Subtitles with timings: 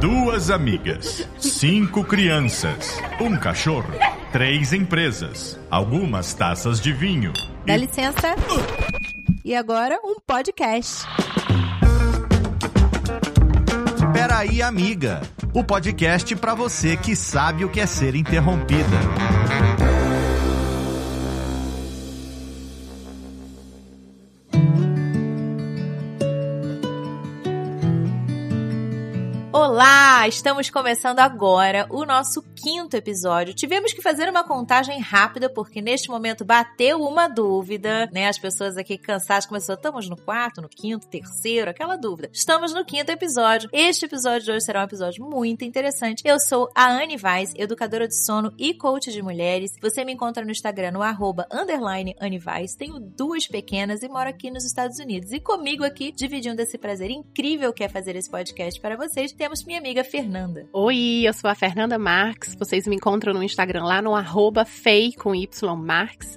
[0.00, 3.92] Duas amigas, cinco crianças, um cachorro,
[4.30, 7.32] três empresas, algumas taças de vinho.
[7.66, 8.36] Dá licença.
[9.44, 11.04] E agora um podcast.
[14.12, 15.20] Peraí, amiga.
[15.52, 18.98] O podcast para você que sabe o que é ser interrompida.
[30.18, 33.54] Olá, estamos começando agora o nosso quinto episódio.
[33.54, 38.26] Tivemos que fazer uma contagem rápida porque neste momento bateu uma dúvida, né?
[38.26, 42.28] As pessoas aqui cansadas começou, estamos no quarto, no quinto, terceiro, aquela dúvida.
[42.32, 43.70] Estamos no quinto episódio.
[43.72, 46.22] Este episódio de hoje será um episódio muito interessante.
[46.24, 49.70] Eu sou a Anne Vaz, educadora de sono e coach de mulheres.
[49.80, 52.40] Você me encontra no Instagram no arroba underline Anne.
[52.76, 55.30] Tenho duas pequenas e moro aqui nos Estados Unidos.
[55.30, 59.64] E comigo aqui, dividindo esse prazer incrível que é fazer esse podcast para vocês, temos
[59.64, 60.66] minha amiga Fernanda.
[60.72, 62.54] Oi, eu sou a Fernanda Marques.
[62.58, 65.48] Vocês me encontram no Instagram lá no arroba Fei com Y.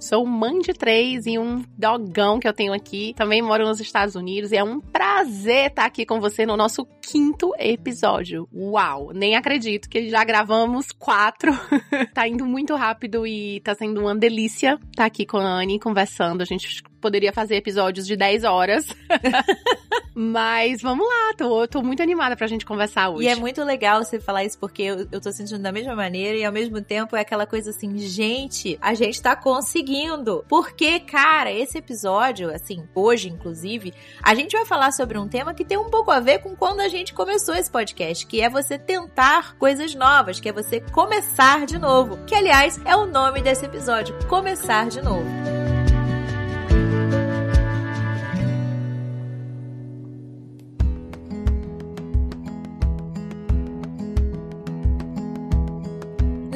[0.01, 3.13] Sou mãe de três e um dogão que eu tenho aqui.
[3.15, 6.85] Também moro nos Estados Unidos e é um prazer estar aqui com você no nosso
[7.01, 8.47] quinto episódio.
[8.53, 9.11] Uau!
[9.13, 11.51] Nem acredito que já gravamos quatro.
[12.13, 16.41] tá indo muito rápido e tá sendo uma delícia estar aqui com a Anne conversando.
[16.41, 18.85] A gente poderia fazer episódios de 10 horas.
[20.13, 23.23] Mas vamos lá, tô, tô muito animada pra gente conversar hoje.
[23.23, 26.37] E é muito legal você falar isso, porque eu, eu tô sentindo da mesma maneira
[26.37, 30.43] e ao mesmo tempo é aquela coisa assim, gente, a gente tá conseguindo.
[30.49, 35.63] Porque, cara, esse episódio, assim, hoje inclusive, a gente vai falar sobre um tema que
[35.63, 38.77] tem um pouco a ver com quando a gente começou esse podcast, que é você
[38.77, 42.17] tentar coisas novas, que é você começar de novo.
[42.25, 45.60] Que, aliás, é o nome desse episódio, Começar de Novo.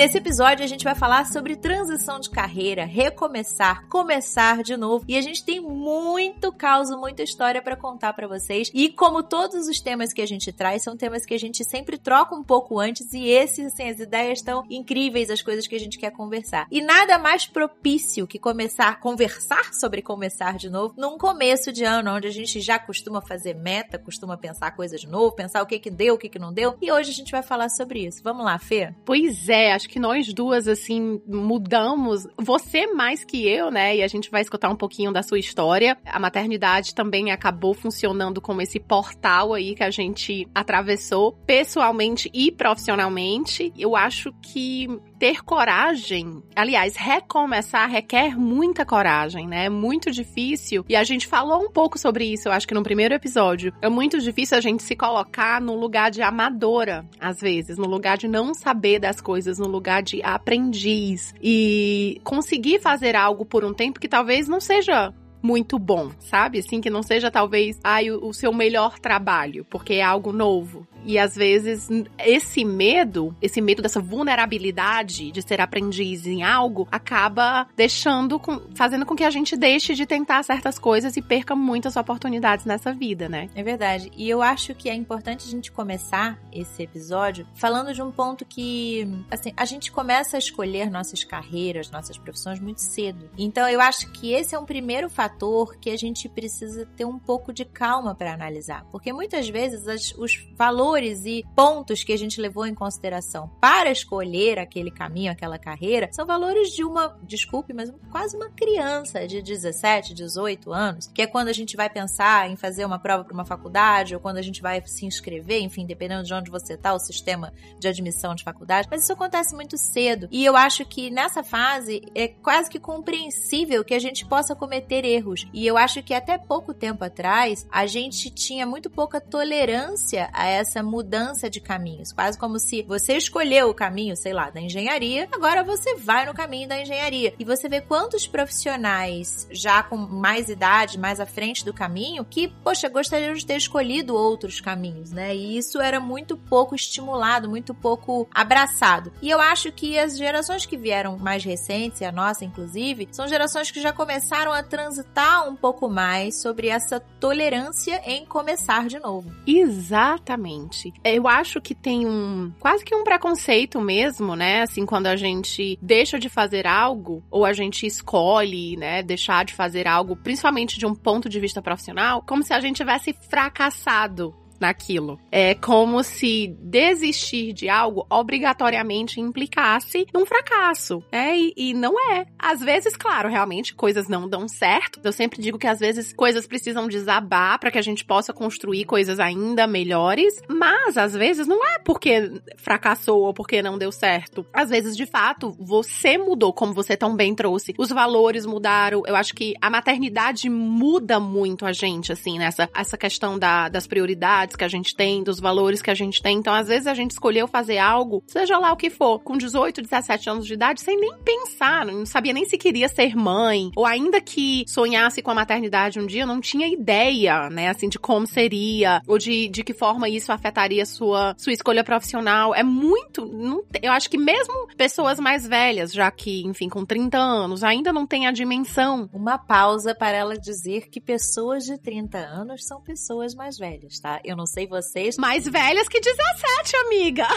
[0.05, 5.03] Nesse episódio a gente vai falar sobre transição de carreira, recomeçar, começar de novo.
[5.07, 8.69] E a gente tem muito caos, muita história para contar para vocês.
[8.71, 11.97] E como todos os temas que a gente traz, são temas que a gente sempre
[11.97, 15.79] troca um pouco antes e esses, assim, as ideias estão incríveis, as coisas que a
[15.79, 16.67] gente quer conversar.
[16.69, 22.11] E nada mais propício que começar, conversar sobre começar de novo num começo de ano,
[22.11, 25.79] onde a gente já costuma fazer meta, costuma pensar coisas de novo, pensar o que
[25.79, 26.77] que deu, o que que não deu.
[26.79, 28.21] E hoje a gente vai falar sobre isso.
[28.23, 28.93] Vamos lá, Fê?
[29.03, 32.27] Pois é, acho que nós duas, assim, mudamos.
[32.37, 33.97] Você mais que eu, né?
[33.97, 35.97] E a gente vai escutar um pouquinho da sua história.
[36.05, 42.51] A maternidade também acabou funcionando como esse portal aí que a gente atravessou pessoalmente e
[42.51, 43.73] profissionalmente.
[43.77, 44.87] Eu acho que
[45.19, 49.65] ter coragem, aliás, recomeçar requer muita coragem, né?
[49.65, 50.85] É muito difícil.
[50.87, 53.73] E a gente falou um pouco sobre isso, eu acho que no primeiro episódio.
[53.81, 58.17] É muito difícil a gente se colocar no lugar de amadora, às vezes, no lugar
[58.17, 63.73] de não saber das coisas, no lugar de aprendiz e conseguir fazer algo por um
[63.73, 65.13] tempo que talvez não seja
[65.45, 66.59] muito bom, sabe?
[66.59, 70.87] Assim, que não seja talvez ai, o, o seu melhor trabalho, porque é algo novo.
[71.05, 77.67] E às vezes esse medo, esse medo dessa vulnerabilidade de ser aprendiz em algo, acaba
[77.75, 81.95] deixando, com, fazendo com que a gente deixe de tentar certas coisas e perca muitas
[81.95, 83.49] oportunidades nessa vida, né?
[83.55, 84.11] É verdade.
[84.17, 88.45] E eu acho que é importante a gente começar esse episódio falando de um ponto
[88.45, 93.29] que, assim, a gente começa a escolher nossas carreiras, nossas profissões muito cedo.
[93.37, 97.19] Então eu acho que esse é um primeiro fator que a gente precisa ter um
[97.19, 102.13] pouco de calma para analisar, porque muitas vezes as, os valores valores e pontos que
[102.13, 107.19] a gente levou em consideração para escolher aquele caminho, aquela carreira, são valores de uma,
[107.23, 111.89] desculpe, mas quase uma criança de 17, 18 anos, que é quando a gente vai
[111.89, 115.61] pensar em fazer uma prova para uma faculdade ou quando a gente vai se inscrever,
[115.61, 118.87] enfim, dependendo de onde você está, o sistema de admissão de faculdade.
[118.89, 123.83] Mas isso acontece muito cedo e eu acho que nessa fase é quase que compreensível
[123.83, 125.45] que a gente possa cometer erros.
[125.53, 130.47] E eu acho que até pouco tempo atrás a gente tinha muito pouca tolerância a
[130.47, 132.13] essa mudança de caminhos.
[132.13, 136.33] Quase como se você escolheu o caminho, sei lá, da engenharia, agora você vai no
[136.33, 137.33] caminho da engenharia.
[137.37, 142.47] E você vê quantos profissionais já com mais idade, mais à frente do caminho, que,
[142.63, 145.35] poxa, gostariam de ter escolhido outros caminhos, né?
[145.35, 149.11] E isso era muito pouco estimulado, muito pouco abraçado.
[149.21, 153.71] E eu acho que as gerações que vieram mais recentes, a nossa inclusive, são gerações
[153.71, 159.31] que já começaram a transitar um pouco mais sobre essa tolerância em começar de novo.
[159.47, 160.93] Exatamente gente.
[161.03, 164.61] Eu acho que tem um quase que um preconceito mesmo, né?
[164.61, 169.53] Assim, quando a gente deixa de fazer algo ou a gente escolhe, né, deixar de
[169.53, 174.33] fazer algo, principalmente de um ponto de vista profissional, como se a gente tivesse fracassado
[174.59, 175.19] naquilo.
[175.31, 181.37] É como se desistir de algo obrigatoriamente implicasse num fracasso, né?
[181.37, 182.25] E, e não é.
[182.37, 184.99] Às vezes, claro, realmente coisas não dão certo.
[185.03, 188.85] Eu sempre digo que às vezes coisas precisam desabar para que a gente possa construir
[188.85, 194.45] coisas ainda melhores, mas às vezes não é porque fracassou ou porque não deu certo.
[194.53, 197.73] Às vezes, de fato, você mudou, como você tão bem trouxe.
[197.77, 199.03] Os valores mudaram.
[199.05, 203.87] Eu acho que a maternidade muda muito a gente, assim, nessa essa questão da, das
[203.87, 206.37] prioridades que a gente tem, dos valores que a gente tem.
[206.37, 209.81] Então, às vezes, a gente escolheu fazer algo, seja lá o que for, com 18,
[209.81, 213.85] 17 anos de idade, sem nem pensar, não sabia nem se queria ser mãe, ou
[213.85, 218.27] ainda que sonhasse com a maternidade um dia, não tinha ideia, né, assim, de como
[218.27, 222.53] seria, ou de, de que forma isso afetaria sua, sua escolha profissional.
[222.53, 223.25] É muito.
[223.25, 227.93] Não, eu acho que mesmo pessoas mais velhas, já que, enfim, com 30 anos, ainda
[227.93, 229.09] não tem a dimensão.
[229.13, 234.19] Uma pausa para ela dizer que pessoas de 30 anos são pessoas mais velhas, tá?
[234.23, 235.17] Eu não sei vocês.
[235.17, 237.27] Mais velhas que 17, amiga.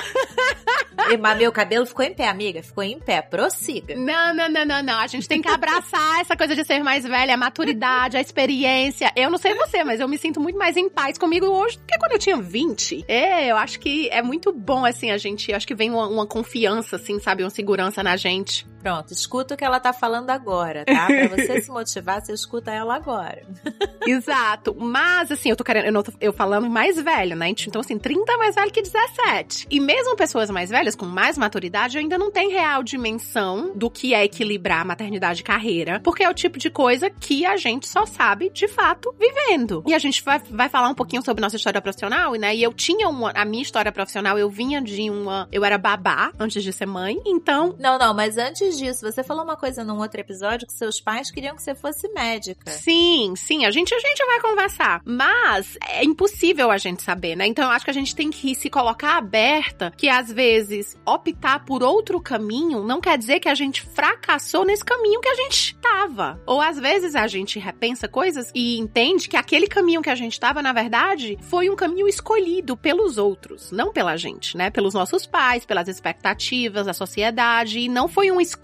[1.21, 2.63] Mas meu cabelo ficou em pé, amiga.
[2.63, 3.23] Ficou em pé.
[3.23, 3.95] Prossiga.
[3.95, 4.99] Não, não, não, não, não.
[4.99, 9.13] A gente tem que abraçar essa coisa de ser mais velha, a maturidade, a experiência.
[9.15, 11.85] Eu não sei você, mas eu me sinto muito mais em paz comigo hoje do
[11.87, 13.05] que quando eu tinha 20.
[13.09, 15.53] É, eu acho que é muito bom, assim, a gente.
[15.53, 17.43] Acho que vem uma, uma confiança, assim, sabe?
[17.43, 18.67] Uma segurança na gente.
[18.89, 21.07] Pronto, escuta o que ela tá falando agora, tá?
[21.09, 23.43] Pra você se motivar, você escuta ela agora.
[24.09, 24.75] Exato.
[24.79, 25.85] Mas, assim, eu tô querendo.
[25.85, 27.51] Eu, não tô, eu falando mais velho, né?
[27.51, 29.67] Então, assim, 30 é mais velho que 17.
[29.69, 34.15] E mesmo pessoas mais velhas, com mais maturidade, ainda não tem real dimensão do que
[34.15, 36.01] é equilibrar maternidade e carreira.
[36.01, 39.85] Porque é o tipo de coisa que a gente só sabe, de fato, vivendo.
[39.87, 42.57] E a gente vai, vai falar um pouquinho sobre nossa história profissional, né?
[42.57, 43.33] E eu tinha uma.
[43.33, 45.47] A minha história profissional, eu vinha de uma.
[45.53, 47.77] Eu era babá antes de ser mãe, então.
[47.79, 51.31] Não, não, mas antes disso, você falou uma coisa num outro episódio que seus pais
[51.31, 52.71] queriam que você fosse médica.
[52.71, 55.03] Sim, sim, a gente, a gente vai conversar.
[55.05, 57.47] Mas é impossível a gente saber, né?
[57.47, 61.65] Então eu acho que a gente tem que se colocar aberta que às vezes optar
[61.65, 65.75] por outro caminho não quer dizer que a gente fracassou nesse caminho que a gente
[65.75, 66.41] estava.
[66.47, 70.33] Ou às vezes a gente repensa coisas e entende que aquele caminho que a gente
[70.33, 74.71] estava, na verdade, foi um caminho escolhido pelos outros, não pela gente, né?
[74.71, 78.58] Pelos nossos pais, pelas expectativas da sociedade, e não foi uma escolha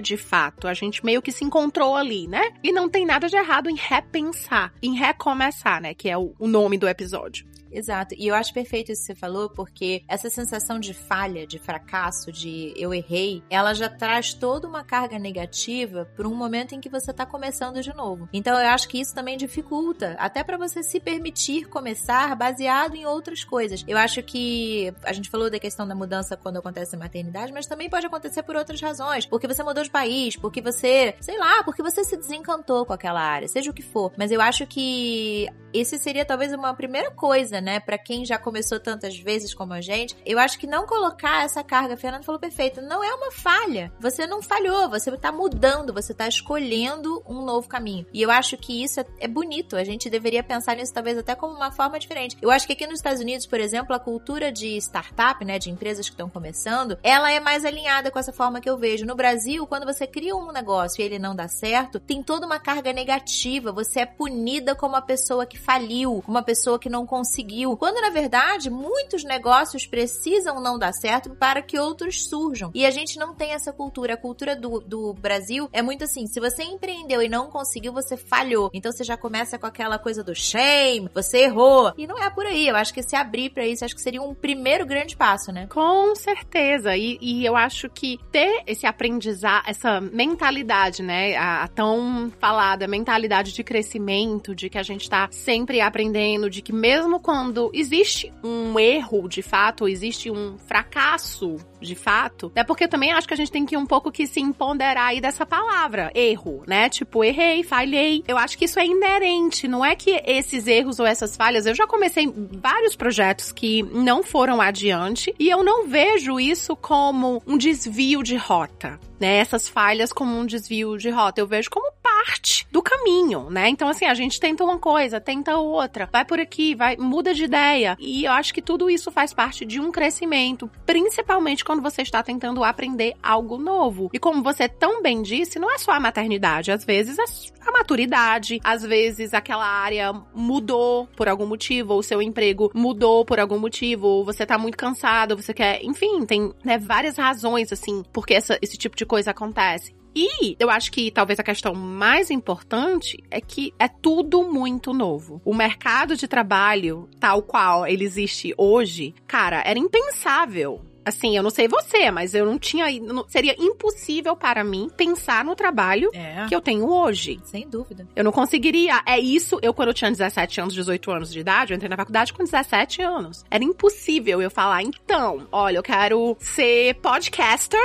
[0.00, 0.66] de fato.
[0.66, 2.50] A gente meio que se encontrou ali, né?
[2.62, 5.94] E não tem nada de errado em repensar, em recomeçar, né?
[5.94, 7.49] Que é o, o nome do episódio.
[7.70, 8.14] Exato.
[8.18, 12.32] E eu acho perfeito isso que você falou, porque essa sensação de falha, de fracasso,
[12.32, 16.88] de eu errei, ela já traz toda uma carga negativa para um momento em que
[16.88, 18.28] você tá começando de novo.
[18.32, 23.06] Então eu acho que isso também dificulta, até para você se permitir começar baseado em
[23.06, 23.84] outras coisas.
[23.86, 27.66] Eu acho que a gente falou da questão da mudança quando acontece a maternidade, mas
[27.66, 29.26] também pode acontecer por outras razões.
[29.26, 33.20] Porque você mudou de país, porque você, sei lá, porque você se desencantou com aquela
[33.20, 34.12] área, seja o que for.
[34.16, 38.78] Mas eu acho que esse seria talvez uma primeira coisa, né, para quem já começou
[38.80, 40.16] tantas vezes como a gente.
[40.24, 43.92] Eu acho que não colocar essa carga, Fernando falou perfeito, não é uma falha.
[44.00, 48.06] Você não falhou, você tá mudando, você tá escolhendo um novo caminho.
[48.12, 49.76] E eu acho que isso é, é bonito.
[49.76, 52.36] A gente deveria pensar nisso talvez até como uma forma diferente.
[52.40, 55.70] Eu acho que aqui nos Estados Unidos, por exemplo, a cultura de startup, né, de
[55.70, 59.06] empresas que estão começando, ela é mais alinhada com essa forma que eu vejo.
[59.06, 62.58] No Brasil, quando você cria um negócio e ele não dá certo, tem toda uma
[62.58, 63.72] carga negativa.
[63.72, 67.49] Você é punida como a pessoa que faliu, uma pessoa que não conseguiu.
[67.76, 72.70] Quando na verdade muitos negócios precisam não dar certo para que outros surjam.
[72.74, 74.14] E a gente não tem essa cultura.
[74.14, 78.16] A cultura do, do Brasil é muito assim: se você empreendeu e não conseguiu, você
[78.16, 78.70] falhou.
[78.72, 81.92] Então você já começa com aquela coisa do shame, você errou.
[81.96, 82.68] E não é por aí.
[82.68, 85.66] Eu acho que se abrir para isso, acho que seria um primeiro grande passo, né?
[85.68, 86.96] Com certeza.
[86.96, 91.36] E, e eu acho que ter esse aprendizado, essa mentalidade, né?
[91.36, 96.62] A, a tão falada mentalidade de crescimento, de que a gente tá sempre aprendendo, de
[96.62, 102.84] que mesmo quando existe um erro de fato, existe um fracasso de fato, é porque
[102.84, 105.46] eu também acho que a gente tem que um pouco que se empoderar aí dessa
[105.46, 106.90] palavra, erro, né?
[106.90, 108.22] Tipo, errei, falhei.
[108.28, 111.74] Eu acho que isso é inerente, não é que esses erros ou essas falhas, eu
[111.74, 112.30] já comecei
[112.60, 118.36] vários projetos que não foram adiante e eu não vejo isso como um desvio de
[118.36, 121.40] rota né, essas falhas como um desvio de rota.
[121.40, 121.92] Eu vejo como
[122.24, 123.68] parte do caminho, né?
[123.68, 127.44] Então, assim, a gente tenta uma coisa, tenta outra, vai por aqui, vai, muda de
[127.44, 127.96] ideia.
[127.98, 132.22] E eu acho que tudo isso faz parte de um crescimento, principalmente quando você está
[132.22, 134.10] tentando aprender algo novo.
[134.12, 137.24] E como você tão bem disse, não é só a maternidade, às vezes é
[137.66, 143.40] a maturidade, às vezes aquela área mudou por algum motivo, ou seu emprego mudou por
[143.40, 148.02] algum motivo, ou você tá muito cansado, você quer, enfim, tem né, várias razões, assim,
[148.12, 149.99] porque essa, esse tipo de coisa acontece.
[150.14, 155.40] E eu acho que talvez a questão mais importante é que é tudo muito novo.
[155.44, 161.50] O mercado de trabalho, tal qual ele existe hoje, cara, era impensável Assim, eu não
[161.50, 162.86] sei você, mas eu não tinha.
[163.00, 166.46] Não, seria impossível para mim pensar no trabalho é.
[166.46, 167.40] que eu tenho hoje.
[167.44, 168.06] Sem dúvida.
[168.14, 169.02] Eu não conseguiria.
[169.06, 171.96] É isso, eu, quando eu tinha 17 anos, 18 anos de idade, eu entrei na
[171.96, 173.44] faculdade com 17 anos.
[173.50, 177.80] Era impossível eu falar, então, olha, eu quero ser podcaster.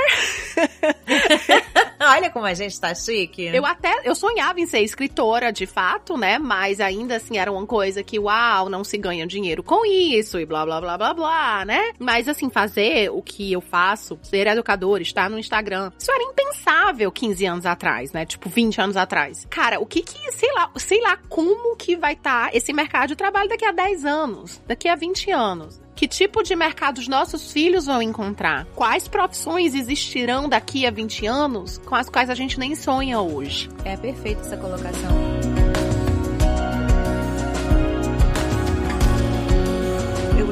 [2.00, 3.46] olha como a gente tá chique.
[3.46, 3.92] Eu até.
[4.04, 6.38] Eu sonhava em ser escritora, de fato, né?
[6.38, 10.46] Mas ainda assim era uma coisa que, uau, não se ganha dinheiro com isso e
[10.46, 11.92] blá blá blá blá blá, né?
[11.98, 15.90] Mas assim, fazer o que eu faço, ser educador, estar no Instagram.
[15.98, 18.24] Isso era impensável 15 anos atrás, né?
[18.24, 19.46] Tipo, 20 anos atrás.
[19.50, 23.08] Cara, o que que, sei lá, sei lá como que vai estar tá esse mercado
[23.08, 25.86] de trabalho daqui a 10 anos, daqui a 20 anos.
[25.94, 28.66] Que tipo de mercado os nossos filhos vão encontrar?
[28.74, 33.70] Quais profissões existirão daqui a 20 anos com as quais a gente nem sonha hoje?
[33.82, 35.45] É perfeita essa colocação.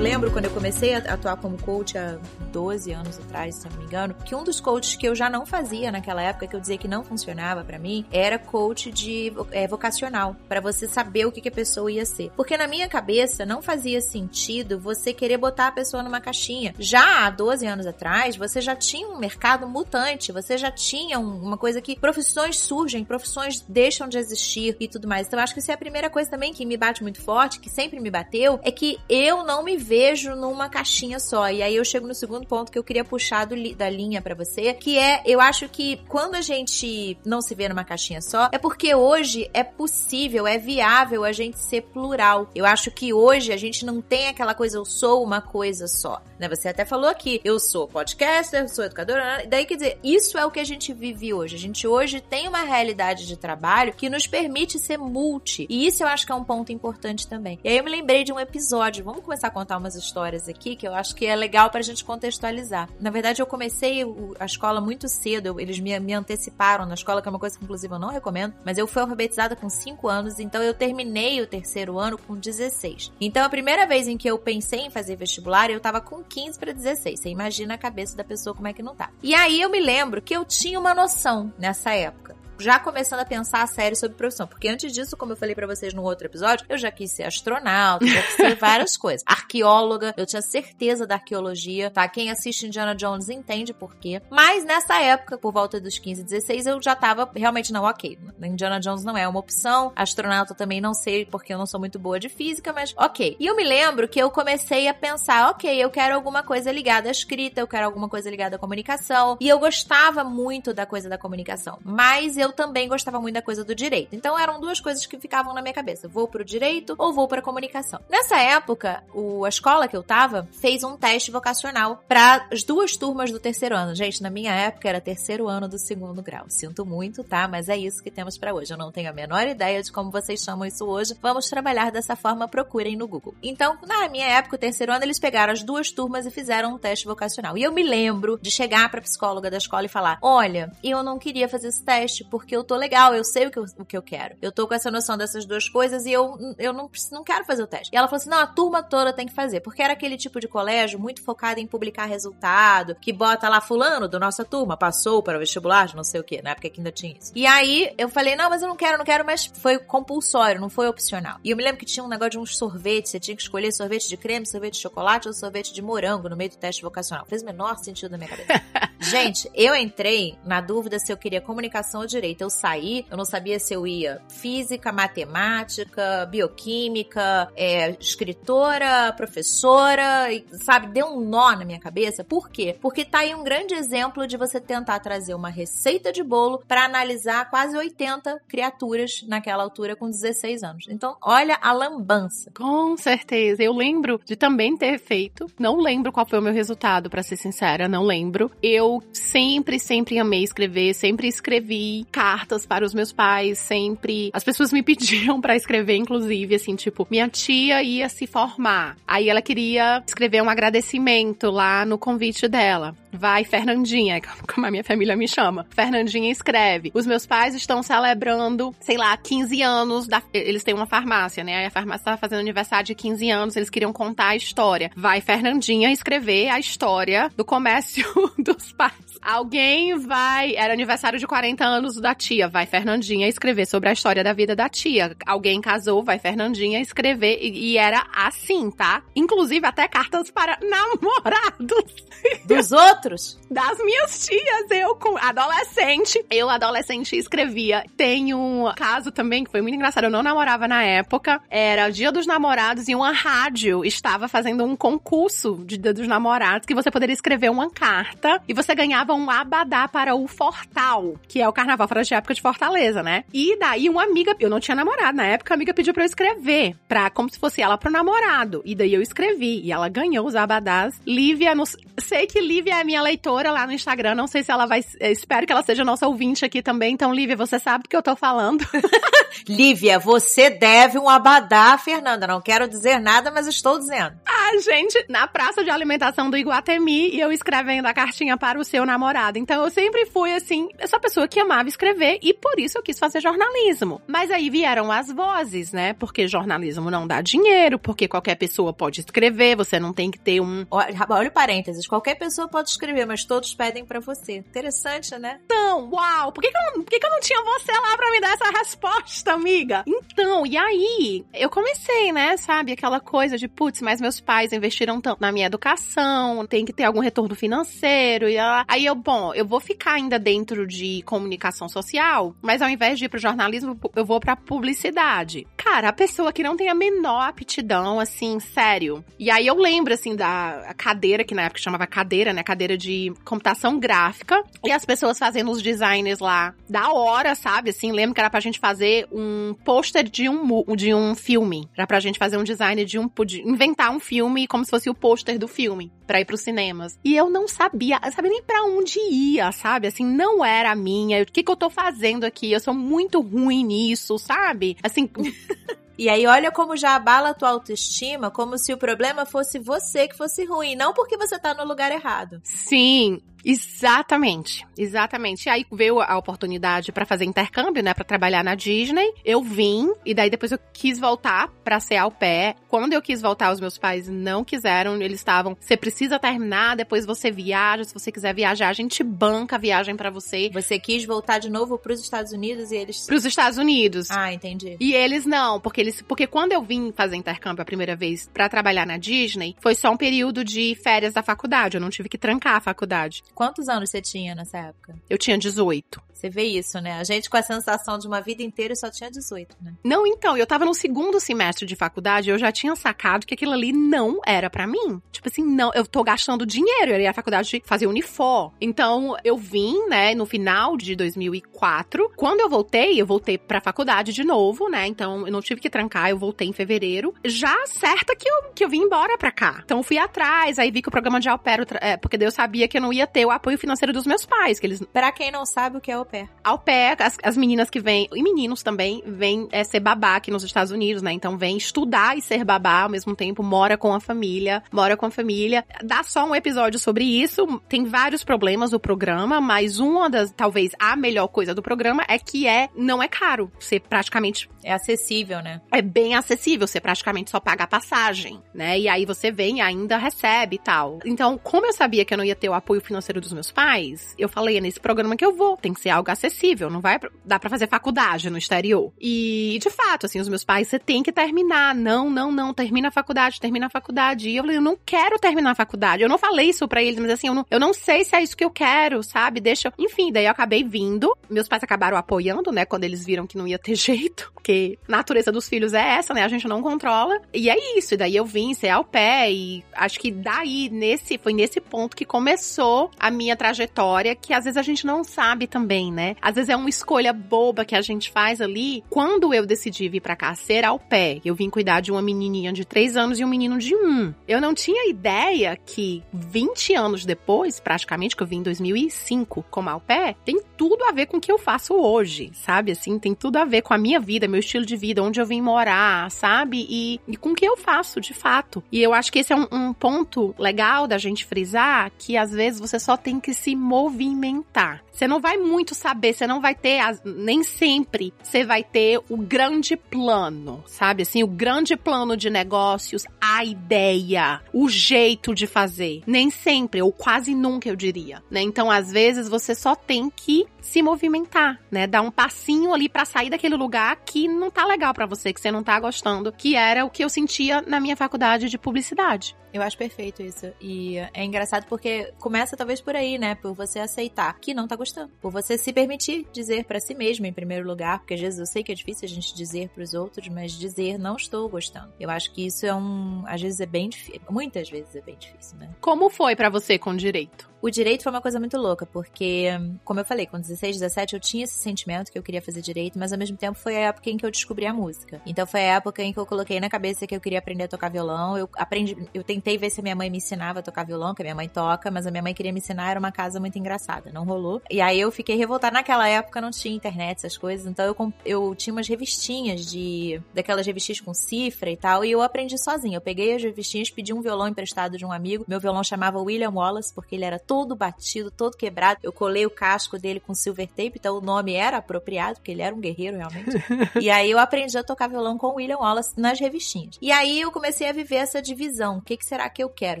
[0.04, 2.18] Lembro quando eu comecei a atuar como coach há
[2.52, 5.46] 12 anos atrás, se não me engano, que um dos coaches que eu já não
[5.46, 9.66] fazia naquela época, que eu dizia que não funcionava para mim, era coach de é,
[9.66, 12.30] vocacional, para você saber o que, que a pessoa ia ser.
[12.36, 16.74] Porque na minha cabeça não fazia sentido você querer botar a pessoa numa caixinha.
[16.78, 21.56] Já há 12 anos atrás, você já tinha um mercado mutante, você já tinha uma
[21.56, 25.26] coisa que profissões surgem, profissões deixam de existir e tudo mais.
[25.26, 27.70] Então acho que isso é a primeira coisa também que me bate muito forte, que
[27.70, 31.48] sempre me bateu, é que eu não me vejo vejo numa caixinha só.
[31.48, 34.34] E aí eu chego no segundo ponto que eu queria puxar do, da linha para
[34.34, 38.48] você, que é, eu acho que quando a gente não se vê numa caixinha só,
[38.50, 42.50] é porque hoje é possível, é viável a gente ser plural.
[42.56, 46.20] Eu acho que hoje a gente não tem aquela coisa, eu sou uma coisa só.
[46.40, 46.48] Né?
[46.48, 50.44] Você até falou aqui, eu sou podcaster, eu sou educadora, daí quer dizer, isso é
[50.44, 51.54] o que a gente vive hoje.
[51.54, 55.66] A gente hoje tem uma realidade de trabalho que nos permite ser multi.
[55.70, 57.60] E isso eu acho que é um ponto importante também.
[57.62, 60.74] E aí eu me lembrei de um episódio, vamos começar a contar umas histórias aqui
[60.74, 62.88] que eu acho que é legal pra gente contextualizar.
[62.98, 64.02] Na verdade, eu comecei
[64.40, 67.64] a escola muito cedo, eles me, me anteciparam na escola, que é uma coisa que
[67.64, 71.46] inclusive eu não recomendo, mas eu fui alfabetizada com 5 anos, então eu terminei o
[71.46, 73.12] terceiro ano com 16.
[73.20, 76.58] Então a primeira vez em que eu pensei em fazer vestibular, eu tava com 15
[76.58, 77.20] para 16.
[77.20, 79.10] Você imagina a cabeça da pessoa como é que não tá.
[79.22, 83.24] E aí eu me lembro que eu tinha uma noção nessa época já começando a
[83.24, 84.46] pensar a sério sobre profissão.
[84.46, 87.24] Porque antes disso, como eu falei para vocês no outro episódio, eu já quis ser
[87.24, 89.22] astronauta, já quis ser várias coisas.
[89.26, 92.06] Arqueóloga, eu tinha certeza da arqueologia, tá?
[92.08, 94.20] Quem assiste Indiana Jones entende por quê.
[94.30, 98.18] Mas nessa época, por volta dos 15, 16, eu já tava realmente, não, ok.
[98.42, 99.92] Indiana Jones não é uma opção.
[99.96, 103.36] Astronauta também não sei, porque eu não sou muito boa de física, mas ok.
[103.38, 107.08] E eu me lembro que eu comecei a pensar, ok, eu quero alguma coisa ligada
[107.08, 109.36] à escrita, eu quero alguma coisa ligada à comunicação.
[109.40, 111.78] E eu gostava muito da coisa da comunicação.
[111.84, 114.14] Mas eu eu também gostava muito da coisa do direito.
[114.14, 117.42] Então eram duas coisas que ficavam na minha cabeça: vou pro direito ou vou pra
[117.42, 118.00] comunicação.
[118.08, 122.96] Nessa época, o, a escola que eu tava fez um teste vocacional para as duas
[122.96, 123.94] turmas do terceiro ano.
[123.94, 126.44] Gente, na minha época era terceiro ano do segundo grau.
[126.48, 127.48] Sinto muito, tá?
[127.48, 128.72] Mas é isso que temos para hoje.
[128.72, 131.16] Eu não tenho a menor ideia de como vocês chamam isso hoje.
[131.20, 133.34] Vamos trabalhar dessa forma, procurem no Google.
[133.42, 136.78] Então, na minha época, o terceiro ano, eles pegaram as duas turmas e fizeram um
[136.78, 137.56] teste vocacional.
[137.56, 141.18] E eu me lembro de chegar pra psicóloga da escola e falar: Olha, eu não
[141.18, 143.96] queria fazer esse teste porque eu tô legal, eu sei o que eu, o que
[143.96, 144.34] eu quero.
[144.42, 147.62] Eu tô com essa noção dessas duas coisas e eu, eu não, não quero fazer
[147.62, 147.90] o teste.
[147.94, 149.60] E ela falou assim: não, a turma toda tem que fazer.
[149.60, 154.08] Porque era aquele tipo de colégio muito focado em publicar resultado, que bota lá fulano
[154.08, 156.90] da nossa turma, passou para o vestibular, não sei o que, na época que ainda
[156.90, 157.30] tinha isso.
[157.36, 160.68] E aí eu falei: não, mas eu não quero, não quero, mas foi compulsório, não
[160.68, 161.38] foi opcional.
[161.44, 163.70] E eu me lembro que tinha um negócio de uns sorvetes, você tinha que escolher
[163.70, 167.24] sorvete de creme, sorvete de chocolate ou sorvete de morango no meio do teste vocacional.
[167.26, 168.60] Fez o menor sentido na minha cabeça.
[168.98, 172.23] Gente, eu entrei na dúvida se eu queria comunicação ou direito.
[172.38, 180.44] Eu saí, eu não sabia se eu ia física, matemática, bioquímica, é, escritora, professora, e,
[180.52, 180.88] sabe?
[180.88, 182.24] Deu um nó na minha cabeça.
[182.24, 182.76] Por quê?
[182.80, 186.84] Porque tá aí um grande exemplo de você tentar trazer uma receita de bolo para
[186.84, 190.86] analisar quase 80 criaturas naquela altura com 16 anos.
[190.88, 192.50] Então, olha a lambança.
[192.54, 193.62] Com certeza.
[193.62, 195.46] Eu lembro de também ter feito.
[195.58, 198.50] Não lembro qual foi o meu resultado, para ser sincera, não lembro.
[198.62, 204.30] Eu sempre, sempre amei escrever, sempre escrevi cartas para os meus pais, sempre.
[204.32, 208.96] As pessoas me pediam para escrever, inclusive, assim, tipo, minha tia ia se formar.
[209.04, 212.94] Aí ela queria escrever um agradecimento lá no convite dela.
[213.12, 214.20] Vai, Fernandinha,
[214.52, 215.66] como a minha família me chama.
[215.70, 216.92] Fernandinha escreve.
[216.94, 220.22] Os meus pais estão celebrando, sei lá, 15 anos da.
[220.32, 221.56] Eles têm uma farmácia, né?
[221.56, 224.90] Aí a farmácia estava fazendo aniversário de 15 anos, eles queriam contar a história.
[224.94, 228.04] Vai, Fernandinha escrever a história do comércio
[228.38, 228.94] dos pais.
[229.22, 230.54] Alguém vai.
[230.54, 234.54] Era aniversário de 40 anos da tia, vai Fernandinha escrever sobre a história da vida
[234.54, 235.16] da tia.
[235.24, 237.38] Alguém casou, vai Fernandinha escrever.
[237.40, 239.02] E, e era assim, tá?
[239.16, 242.04] Inclusive até cartas para namorados.
[242.44, 243.38] Dos outros?
[243.50, 246.24] Das minhas tias, eu com adolescente.
[246.30, 247.84] Eu, adolescente, escrevia.
[247.96, 250.04] Tem um caso também que foi muito engraçado.
[250.04, 251.40] Eu não namorava na época.
[251.48, 256.06] Era o dia dos namorados e uma rádio estava fazendo um concurso de dia dos
[256.06, 261.14] namorados que você poderia escrever uma carta e você ganhava um abadá para o Fortal,
[261.28, 263.24] que é o carnaval fora de época de Fortaleza, né?
[263.32, 266.06] E daí uma amiga, eu não tinha namorado na época, a amiga pediu para eu
[266.06, 268.62] escrever, pra, como se fosse ela pro namorado.
[268.64, 271.00] E daí eu escrevi e ela ganhou os abadás.
[271.06, 271.64] Lívia, no,
[271.98, 275.46] sei que Lívia é minha leitora lá no Instagram, não sei se ela vai, espero
[275.46, 276.94] que ela seja nossa ouvinte aqui também.
[276.94, 278.66] Então, Lívia, você sabe do que eu tô falando.
[279.48, 282.26] Lívia, você deve um abadá, Fernanda.
[282.26, 284.16] Não quero dizer nada, mas estou dizendo.
[284.26, 288.64] Ah, gente, na praça de alimentação do Iguatemi e eu escrevendo a cartinha para o
[288.64, 289.38] seu namorado.
[289.38, 291.83] Então eu sempre fui assim, essa pessoa que amava escrever
[292.22, 294.00] e por isso eu quis fazer jornalismo.
[294.06, 295.92] Mas aí vieram as vozes, né?
[295.92, 300.40] Porque jornalismo não dá dinheiro, porque qualquer pessoa pode escrever, você não tem que ter
[300.40, 300.66] um.
[300.70, 304.36] Olha, olha o parênteses, qualquer pessoa pode escrever, mas todos pedem para você.
[304.36, 305.40] Interessante, né?
[305.44, 308.10] Então, uau, por que, que, eu, por que, que eu não tinha você lá para
[308.10, 309.84] me dar essa resposta, amiga?
[309.86, 315.00] Então, e aí, eu comecei, né, sabe, aquela coisa de, putz, mas meus pais investiram
[315.00, 319.46] tanto na minha educação, tem que ter algum retorno financeiro, e aí eu, bom, eu
[319.46, 324.04] vou ficar ainda dentro de comunicação social, mas ao invés de ir pro jornalismo, eu
[324.04, 325.46] vou pra publicidade.
[325.56, 329.04] Cara, a pessoa que não tem a menor aptidão, assim, sério.
[329.18, 333.12] E aí eu lembro, assim, da cadeira, que na época chamava cadeira, né, cadeira de
[333.24, 338.20] computação gráfica, e as pessoas fazendo os designs lá da hora, sabe, assim, lembro que
[338.20, 341.68] era pra gente fazer um pôster de um, de um filme.
[341.76, 344.88] Era pra gente fazer um design de um, de inventar um filme como se fosse
[344.88, 346.98] o pôster do filme para ir pros cinemas.
[347.04, 349.86] E eu não sabia, eu sabia nem para onde ia, sabe?
[349.86, 351.22] Assim, não era a minha.
[351.22, 352.52] O que que tô fazendo aqui?
[352.52, 354.76] Eu sou muito ruim nisso, sabe?
[354.82, 355.08] Assim,
[355.96, 360.08] E aí, olha como já abala a tua autoestima, como se o problema fosse você
[360.08, 362.40] que fosse ruim, não porque você tá no lugar errado.
[362.42, 365.46] Sim, Exatamente, exatamente.
[365.46, 369.12] E aí veio a oportunidade para fazer intercâmbio, né, para trabalhar na Disney.
[369.24, 372.56] Eu vim e daí depois eu quis voltar para ser ao pé.
[372.68, 375.00] Quando eu quis voltar, os meus pais não quiseram.
[375.00, 377.84] Eles estavam, você precisa terminar, depois você viaja.
[377.84, 380.50] Se você quiser viajar, a gente banca a viagem para você.
[380.52, 384.10] Você quis voltar de novo para os Estados Unidos e eles Para os Estados Unidos.
[384.10, 384.76] Ah, entendi.
[384.80, 388.48] E eles não, porque eles porque quando eu vim fazer intercâmbio a primeira vez para
[388.48, 391.76] trabalhar na Disney, foi só um período de férias da faculdade.
[391.76, 393.22] Eu não tive que trancar a faculdade.
[393.34, 394.94] Quantos anos você tinha nessa época?
[395.08, 396.00] Eu tinha 18.
[396.24, 396.98] Você vê isso, né?
[396.98, 399.74] A gente com a sensação de uma vida inteira só tinha 18, né?
[399.84, 403.52] Não, então, eu tava no segundo semestre de faculdade, eu já tinha sacado que aquilo
[403.52, 405.02] ali não era para mim.
[405.12, 408.52] Tipo assim, não, eu tô gastando dinheiro, eu ia à faculdade fazer unifor.
[408.60, 412.12] Então, eu vim, né, no final de 2004.
[412.16, 414.86] Quando eu voltei, eu voltei pra faculdade de novo, né?
[414.86, 417.12] Então, eu não tive que trancar, eu voltei em fevereiro.
[417.24, 419.60] Já certa que eu, que eu vim embora pra cá.
[419.64, 422.68] Então, eu fui atrás, aí vi que o programa de pair, é, porque eu sabia
[422.68, 424.82] que eu não ia ter o apoio financeiro dos meus pais, que eles...
[424.92, 426.28] Pra quem não sabe o que é au pair.
[426.42, 430.30] Au pair, as, as meninas que vêm, e meninos também, vêm é, ser babá aqui
[430.30, 431.12] nos Estados Unidos, né?
[431.12, 435.06] Então, vem estudar e ser babá ao mesmo tempo, mora com a família, mora com
[435.06, 435.64] a família.
[435.82, 440.72] Dá só um episódio sobre isso, tem vários problemas do programa, mas uma das, talvez,
[440.78, 443.50] a melhor coisa do programa é que é, não é caro.
[443.58, 444.48] Você praticamente...
[444.62, 445.60] É acessível, né?
[445.70, 448.78] É bem acessível, você praticamente só paga a passagem, né?
[448.78, 451.00] E aí você vem e ainda recebe e tal.
[451.04, 454.14] Então, como eu sabia que eu não ia ter o apoio financeiro dos meus pais,
[454.18, 456.98] eu falei, é nesse programa que eu vou, tem que ser algo acessível, não vai
[457.24, 458.92] dar para fazer faculdade no exterior.
[459.00, 462.88] E, de fato, assim, os meus pais, você tem que terminar, não, não, não, termina
[462.88, 464.28] a faculdade, termina a faculdade.
[464.28, 466.02] E eu falei, eu não quero terminar a faculdade.
[466.02, 468.22] Eu não falei isso para eles, mas assim, eu não, eu não sei se é
[468.22, 469.40] isso que eu quero, sabe?
[469.40, 469.72] Deixa.
[469.78, 471.16] Enfim, daí eu acabei vindo.
[471.28, 474.92] Meus pais acabaram apoiando, né, quando eles viram que não ia ter jeito, porque a
[474.92, 476.22] natureza dos filhos é essa, né?
[476.22, 477.20] A gente não controla.
[477.32, 477.94] E é isso.
[477.94, 481.96] E daí eu vim ser ao pé e acho que daí nesse foi nesse ponto
[481.96, 486.16] que começou a minha trajetória, que às vezes a gente não sabe também, né?
[486.20, 488.82] Às vezes é uma escolha boba que a gente faz ali.
[488.90, 492.52] Quando eu decidi vir para cá ser ao pé, eu vim cuidar de uma menininha
[492.52, 494.14] de 3 anos e um menino de 1.
[494.26, 499.70] Eu não tinha ideia que 20 anos depois, praticamente, que eu vim em 2005 como
[499.70, 502.72] ao pé, tem tudo a ver com que eu faço hoje, sabe?
[502.72, 505.26] Assim, tem tudo a ver com a minha vida, meu estilo de vida, onde eu
[505.26, 506.66] vim morar, sabe?
[506.68, 508.62] E, e com o que eu faço, de fato.
[508.70, 512.32] E eu acho que esse é um, um ponto legal da gente frisar, que às
[512.32, 514.84] vezes você só tem que se movimentar.
[514.92, 519.16] Você não vai muito saber, você não vai ter, nem sempre, você vai ter o
[519.16, 521.02] grande plano, sabe?
[521.02, 526.02] Assim, o grande plano de negócios, a ideia, o jeito de fazer.
[526.06, 528.42] Nem sempre, ou quase nunca, eu diria, né?
[528.42, 531.86] Então, às vezes, você só tem que se movimentar, né?
[531.86, 535.40] Dar um passinho ali para sair daquele lugar que não tá legal para você, que
[535.40, 539.36] você não tá gostando, que era o que eu sentia na minha faculdade de publicidade.
[539.52, 540.52] Eu acho perfeito isso.
[540.60, 543.36] E é engraçado porque começa talvez por aí, né?
[543.36, 545.12] Por você aceitar que não tá gostando.
[545.20, 548.46] Por você se permitir dizer para si mesmo, em primeiro lugar, porque às vezes eu
[548.46, 551.92] sei que é difícil a gente dizer para os outros, mas dizer não estou gostando.
[552.00, 553.22] Eu acho que isso é um.
[553.26, 554.20] Às vezes é bem difícil.
[554.28, 555.70] Muitas vezes é bem difícil, né?
[555.80, 557.53] Como foi para você com direito?
[557.64, 559.46] O direito foi uma coisa muito louca, porque,
[559.86, 562.98] como eu falei, com 16, 17 eu tinha esse sentimento que eu queria fazer direito,
[562.98, 565.22] mas ao mesmo tempo foi a época em que eu descobri a música.
[565.24, 567.68] Então foi a época em que eu coloquei na cabeça que eu queria aprender a
[567.68, 568.36] tocar violão.
[568.36, 571.22] Eu aprendi, eu tentei ver se a minha mãe me ensinava a tocar violão, que
[571.22, 573.58] a minha mãe toca, mas a minha mãe queria me ensinar, era uma casa muito
[573.58, 574.60] engraçada, não rolou.
[574.70, 575.72] E aí eu fiquei revoltada.
[575.72, 580.20] Naquela época não tinha internet, essas coisas, então eu, eu tinha umas revistinhas de.
[580.34, 582.98] daquelas revistinhas com cifra e tal, e eu aprendi sozinha.
[582.98, 585.46] Eu peguei as revistinhas, pedi um violão emprestado de um amigo.
[585.48, 589.00] Meu violão chamava William Wallace, porque ele era todo batido, todo quebrado.
[589.02, 592.62] Eu colei o casco dele com silver tape, então o nome era apropriado, porque ele
[592.62, 593.50] era um guerreiro realmente.
[594.00, 596.98] e aí eu aprendi a tocar violão com o William Wallace nas revistinhas.
[597.00, 598.98] E aí eu comecei a viver essa divisão.
[598.98, 600.00] O que, que será que eu quero?